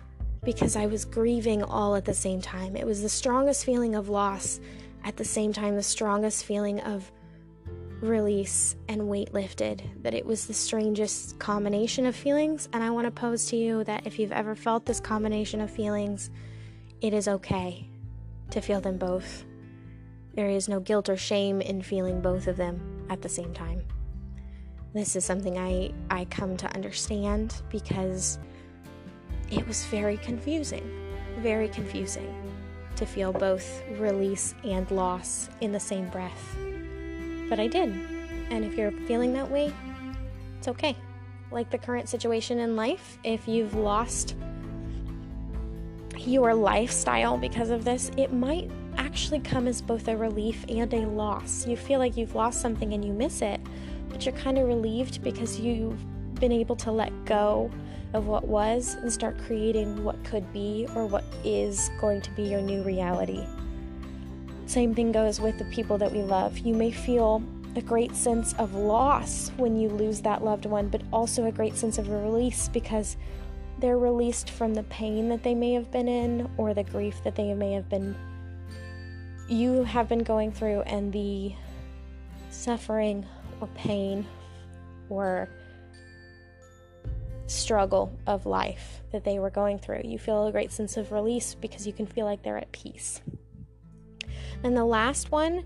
because 0.44 0.76
I 0.76 0.86
was 0.86 1.04
grieving 1.04 1.64
all 1.64 1.96
at 1.96 2.04
the 2.04 2.14
same 2.14 2.40
time. 2.40 2.76
It 2.76 2.86
was 2.86 3.02
the 3.02 3.08
strongest 3.08 3.64
feeling 3.64 3.96
of 3.96 4.08
loss 4.08 4.60
at 5.04 5.16
the 5.16 5.24
same 5.24 5.52
time 5.52 5.74
the 5.74 5.82
strongest 5.82 6.44
feeling 6.44 6.80
of 6.80 7.10
release 8.00 8.76
and 8.88 9.08
weight 9.08 9.34
lifted, 9.34 9.82
that 10.02 10.14
it 10.14 10.24
was 10.24 10.46
the 10.46 10.54
strangest 10.54 11.36
combination 11.40 12.06
of 12.06 12.14
feelings. 12.14 12.68
And 12.72 12.84
I 12.84 12.90
want 12.90 13.06
to 13.06 13.10
pose 13.10 13.46
to 13.46 13.56
you 13.56 13.82
that 13.84 14.06
if 14.06 14.20
you've 14.20 14.30
ever 14.30 14.54
felt 14.54 14.86
this 14.86 15.00
combination 15.00 15.60
of 15.60 15.70
feelings, 15.70 16.30
it 17.00 17.12
is 17.12 17.26
okay 17.26 17.88
to 18.50 18.60
feel 18.60 18.80
them 18.80 18.98
both. 18.98 19.44
There 20.34 20.48
is 20.48 20.68
no 20.68 20.78
guilt 20.78 21.08
or 21.08 21.16
shame 21.16 21.60
in 21.60 21.82
feeling 21.82 22.20
both 22.20 22.46
of 22.46 22.56
them 22.56 23.06
at 23.10 23.22
the 23.22 23.28
same 23.28 23.52
time. 23.52 23.82
This 24.94 25.16
is 25.16 25.24
something 25.24 25.58
I, 25.58 25.92
I 26.10 26.24
come 26.26 26.56
to 26.56 26.74
understand 26.74 27.62
because 27.70 28.38
it 29.50 29.66
was 29.66 29.84
very 29.86 30.16
confusing. 30.18 30.88
Very 31.40 31.68
confusing 31.68 32.34
to 32.96 33.06
feel 33.06 33.32
both 33.32 33.82
release 33.98 34.54
and 34.64 34.90
loss 34.90 35.50
in 35.60 35.70
the 35.70 35.80
same 35.80 36.08
breath 36.08 36.56
but 37.48 37.58
I 37.58 37.66
did. 37.66 37.90
And 38.50 38.64
if 38.64 38.74
you're 38.74 38.92
feeling 38.92 39.32
that 39.34 39.50
way, 39.50 39.72
it's 40.58 40.68
okay. 40.68 40.96
Like 41.50 41.70
the 41.70 41.78
current 41.78 42.08
situation 42.08 42.58
in 42.58 42.76
life, 42.76 43.18
if 43.24 43.48
you've 43.48 43.74
lost 43.74 44.36
your 46.16 46.54
lifestyle 46.54 47.38
because 47.38 47.70
of 47.70 47.84
this, 47.84 48.10
it 48.16 48.32
might 48.32 48.70
actually 48.96 49.40
come 49.40 49.66
as 49.66 49.80
both 49.80 50.08
a 50.08 50.16
relief 50.16 50.64
and 50.68 50.92
a 50.92 51.06
loss. 51.06 51.66
You 51.66 51.76
feel 51.76 51.98
like 51.98 52.16
you've 52.16 52.34
lost 52.34 52.60
something 52.60 52.92
and 52.92 53.04
you 53.04 53.12
miss 53.12 53.40
it, 53.40 53.60
but 54.08 54.24
you're 54.24 54.34
kind 54.34 54.58
of 54.58 54.66
relieved 54.66 55.22
because 55.22 55.58
you've 55.58 55.98
been 56.36 56.52
able 56.52 56.76
to 56.76 56.92
let 56.92 57.12
go 57.24 57.70
of 58.14 58.26
what 58.26 58.46
was 58.46 58.94
and 58.94 59.12
start 59.12 59.36
creating 59.38 60.02
what 60.02 60.22
could 60.24 60.50
be 60.52 60.86
or 60.94 61.06
what 61.06 61.24
is 61.44 61.90
going 62.00 62.20
to 62.22 62.30
be 62.32 62.42
your 62.42 62.60
new 62.60 62.82
reality. 62.82 63.44
Same 64.66 64.94
thing 64.94 65.12
goes 65.12 65.40
with 65.40 65.58
the 65.58 65.64
people 65.66 65.98
that 65.98 66.12
we 66.12 66.22
love. 66.22 66.58
You 66.58 66.74
may 66.74 66.90
feel 66.90 67.42
a 67.76 67.82
great 67.82 68.14
sense 68.14 68.54
of 68.54 68.74
loss 68.74 69.50
when 69.56 69.78
you 69.78 69.88
lose 69.88 70.20
that 70.22 70.44
loved 70.44 70.66
one, 70.66 70.88
but 70.88 71.02
also 71.12 71.46
a 71.46 71.52
great 71.52 71.76
sense 71.76 71.98
of 71.98 72.08
release 72.08 72.68
because 72.68 73.16
they're 73.78 73.98
released 73.98 74.50
from 74.50 74.74
the 74.74 74.82
pain 74.84 75.28
that 75.28 75.42
they 75.42 75.54
may 75.54 75.72
have 75.72 75.90
been 75.90 76.08
in 76.08 76.50
or 76.56 76.74
the 76.74 76.82
grief 76.82 77.22
that 77.24 77.36
they 77.36 77.54
may 77.54 77.72
have 77.72 77.88
been 77.88 78.16
you 79.48 79.82
have 79.84 80.08
been 80.08 80.22
going 80.22 80.52
through 80.52 80.82
and 80.82 81.12
the 81.12 81.52
suffering 82.50 83.24
or 83.60 83.66
pain 83.68 84.26
or 85.08 85.48
struggle 87.46 88.12
of 88.26 88.46
life 88.46 89.02
that 89.12 89.24
they 89.24 89.38
were 89.38 89.50
going 89.50 89.78
through. 89.78 90.02
You 90.04 90.18
feel 90.18 90.46
a 90.46 90.52
great 90.52 90.70
sense 90.70 90.96
of 90.96 91.12
release 91.12 91.54
because 91.54 91.86
you 91.86 91.92
can 91.92 92.06
feel 92.06 92.26
like 92.26 92.42
they're 92.42 92.58
at 92.58 92.72
peace. 92.72 93.20
And 94.62 94.76
the 94.76 94.84
last 94.84 95.30
one 95.30 95.64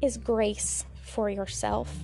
is 0.00 0.16
grace 0.16 0.84
for 1.02 1.30
yourself, 1.30 1.94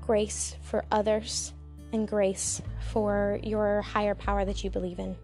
grace 0.00 0.56
for 0.62 0.84
others, 0.90 1.52
and 1.92 2.08
grace 2.08 2.60
for 2.92 3.38
your 3.42 3.82
higher 3.82 4.14
power 4.14 4.44
that 4.44 4.64
you 4.64 4.70
believe 4.70 4.98
in. 4.98 5.16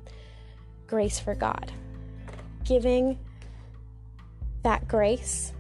Grace 0.87 1.19
for 1.19 1.35
God. 1.35 1.73
Giving 2.65 3.19
that 4.63 4.87
grace 4.87 5.53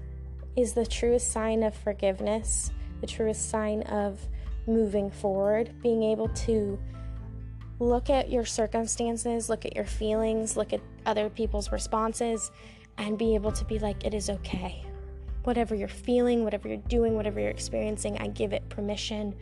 is 0.55 0.75
the 0.75 0.87
truest 0.87 1.33
sign 1.33 1.63
of 1.63 1.75
forgiveness, 1.75 2.71
the 3.03 3.07
truest 3.07 3.51
sign 3.51 3.83
of 3.83 4.19
moving 4.67 5.11
forward, 5.11 5.75
being 5.83 6.03
able 6.03 6.29
to 6.29 6.79
look 7.79 8.09
at 8.09 8.31
your 8.31 8.45
circumstances, 8.45 9.51
look 9.51 9.67
at 9.67 9.77
your 9.77 9.85
feelings, 9.85 10.57
look 10.57 10.73
at 10.73 10.81
other 11.05 11.29
people's 11.29 11.71
responses, 11.71 12.51
and 12.97 13.19
be 13.19 13.35
able 13.35 13.53
to 13.53 13.65
be 13.65 13.79
like, 13.79 14.05
it 14.05 14.15
is 14.15 14.31
okay. 14.31 14.85
Whatever 15.45 15.75
you're 15.75 15.89
feeling, 15.89 16.45
whatever 16.45 16.69
you're 16.69 16.77
doing, 16.77 17.17
whatever 17.17 17.41
you're 17.41 17.51
experiencing, 17.51 18.17
I 18.19 18.29
give 18.29 18.53
it 18.53 18.69
permission. 18.69 19.35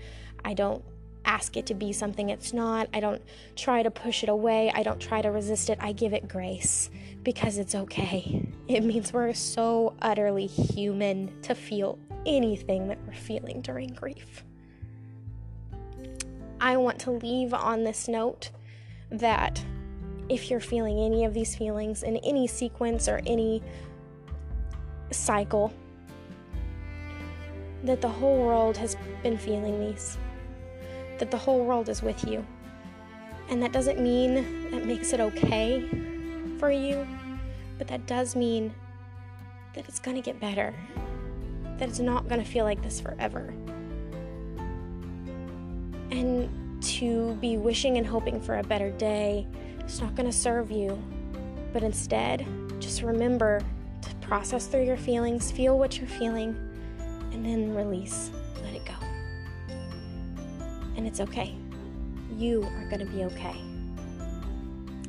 I 0.45 0.55
don't 0.55 0.83
ask 1.25 1.57
it 1.57 1.67
to 1.67 1.75
be 1.75 1.93
something 1.93 2.31
it's 2.31 2.53
not. 2.53 2.89
I 2.93 3.01
don't 3.01 3.23
try 3.57 3.83
to 3.83 3.91
push 3.91 4.23
it 4.23 4.29
away. 4.29 4.71
I 4.75 4.83
don't 4.83 5.01
try 5.01 5.23
to 5.23 5.31
resist 5.31 5.71
it. 5.71 5.79
I 5.81 5.93
give 5.93 6.13
it 6.13 6.29
grace 6.29 6.91
because 7.23 7.59
it's 7.59 7.75
okay. 7.75 8.47
It 8.69 8.85
means 8.85 9.13
we're 9.13 9.35
so 9.35 9.95
utterly 10.01 10.47
human 10.47 11.41
to 11.43 11.55
feel 11.55 11.99
anything 12.25 12.89
that 12.89 12.99
we're 13.07 13.15
feeling 13.15 13.61
during 13.63 13.89
grief. 13.89 14.45
I 16.61 16.77
want 16.77 16.99
to 17.01 17.11
leave 17.11 17.55
on 17.55 17.85
this 17.85 18.07
note 18.07 18.51
that 19.11 19.65
if 20.29 20.51
you're 20.51 20.61
feeling 20.61 21.01
any 21.01 21.25
of 21.25 21.35
these 21.35 21.57
feelings 21.57 22.03
in 22.03 22.17
any 22.19 22.47
sequence 22.47 23.09
or 23.09 23.21
any 23.27 23.63
cycle, 25.11 25.73
that 27.83 28.01
the 28.01 28.09
whole 28.09 28.39
world 28.39 28.77
has 28.77 28.97
been 29.23 29.39
feeling 29.39 29.81
these, 29.81 30.19
that 31.21 31.31
the 31.31 31.39
whole 31.39 31.65
world 31.65 31.89
is 31.89 32.03
with 32.03 32.27
you. 32.27 32.45
And 33.49 33.63
that 33.63 33.73
doesn't 33.73 34.01
mean 34.01 34.71
that 34.71 34.85
makes 34.85 35.13
it 35.13 35.21
okay 35.21 35.89
for 36.59 36.71
you, 36.71 37.07
but 37.79 37.87
that 37.89 38.07
does 38.07 38.35
mean 38.35 38.75
that 39.75 39.89
it's 39.89 40.01
going 40.01 40.17
to 40.17 40.23
get 40.23 40.41
better, 40.41 40.75
that 41.79 41.89
it's 41.89 42.01
not 42.01 42.29
going 42.29 42.43
to 42.43 42.47
feel 42.47 42.65
like 42.65 42.83
this 42.83 43.01
forever. 43.01 43.55
And 46.11 46.83
to 46.83 47.35
be 47.35 47.57
wishing 47.57 47.99
and 47.99 48.07
hoping 48.07 48.41
for 48.41 48.59
a 48.59 48.63
better 48.63 48.91
day 48.91 49.47
it's 49.91 50.01
not 50.01 50.15
going 50.15 50.31
to 50.31 50.37
serve 50.37 50.71
you. 50.71 51.03
But 51.73 51.83
instead, 51.83 52.47
just 52.79 53.03
remember 53.03 53.61
to 54.03 54.15
process 54.17 54.67
through 54.67 54.85
your 54.85 54.97
feelings, 54.97 55.51
feel 55.51 55.79
what 55.79 55.99
you're 55.99 56.09
feeling, 56.09 56.57
and 57.33 57.45
then 57.45 57.75
release. 57.75 58.31
Let 58.63 58.75
it 58.75 58.85
go. 58.85 58.95
And 60.97 61.07
it's 61.07 61.21
okay. 61.21 61.55
You 62.37 62.63
are 62.63 62.89
going 62.89 63.01
to 63.01 63.13
be 63.13 63.25
okay. 63.25 63.57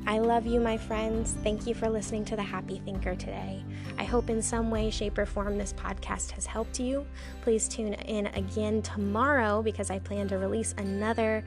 I 0.08 0.17
love 0.17 0.48
you, 0.48 0.60
my 0.60 0.78
friends. 0.78 1.38
Thank 1.44 1.67
you 1.67 1.76
for 1.76 1.88
listening 1.88 2.26
to 2.26 2.36
The 2.36 2.41
Happy 2.41 2.82
Thinker 2.84 3.15
today. 3.15 3.63
I 3.98 4.04
hope 4.04 4.30
in 4.30 4.41
some 4.41 4.72
way, 4.72 4.89
shape, 4.89 5.17
or 5.17 5.26
form 5.26 5.58
this 5.58 5.74
podcast 5.74 6.32
has 6.32 6.46
helped 6.46 6.80
you. 6.80 7.06
Please 7.44 7.67
tune 7.67 7.94
in 7.94 8.28
again 8.28 8.82
tomorrow 8.82 9.62
because 9.62 9.91
I 9.91 10.00
plan 10.00 10.28
to 10.30 10.38
release 10.38 10.74
another 10.78 11.46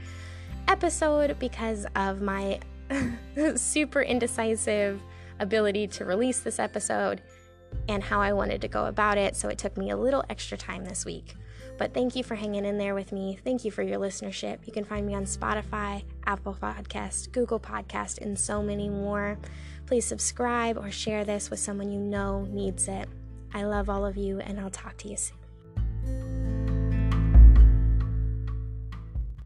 episode 0.68 1.36
because 1.38 1.84
of 1.96 2.22
my 2.22 2.60
super 3.56 4.02
indecisive 4.02 5.02
ability 5.40 5.88
to 5.88 6.04
release 6.04 6.40
this 6.40 6.58
episode 6.58 7.22
and 7.88 8.02
how 8.02 8.20
I 8.20 8.32
wanted 8.32 8.60
to 8.60 8.68
go 8.68 8.86
about 8.86 9.18
it, 9.18 9.34
so 9.36 9.48
it 9.48 9.58
took 9.58 9.76
me 9.76 9.90
a 9.90 9.96
little 9.96 10.24
extra 10.30 10.56
time 10.56 10.84
this 10.84 11.04
week. 11.04 11.34
But 11.76 11.92
thank 11.92 12.14
you 12.14 12.22
for 12.22 12.34
hanging 12.34 12.64
in 12.64 12.78
there 12.78 12.94
with 12.94 13.12
me. 13.12 13.38
Thank 13.44 13.64
you 13.64 13.70
for 13.70 13.82
your 13.82 13.98
listenership. 13.98 14.58
You 14.66 14.72
can 14.72 14.84
find 14.84 15.06
me 15.06 15.14
on 15.14 15.24
Spotify, 15.24 16.04
Apple 16.26 16.56
Podcast, 16.60 17.32
Google 17.32 17.58
Podcast, 17.58 18.20
and 18.20 18.38
so 18.38 18.62
many 18.62 18.88
more. 18.88 19.38
Please 19.86 20.04
subscribe 20.04 20.78
or 20.78 20.90
share 20.90 21.24
this 21.24 21.50
with 21.50 21.58
someone 21.58 21.90
you 21.90 22.00
know 22.00 22.46
needs 22.50 22.88
it. 22.88 23.08
I 23.52 23.64
love 23.64 23.90
all 23.90 24.06
of 24.06 24.16
you, 24.16 24.40
and 24.40 24.60
I'll 24.60 24.70
talk 24.70 24.96
to 24.98 25.08
you 25.08 25.16
soon. 25.16 26.33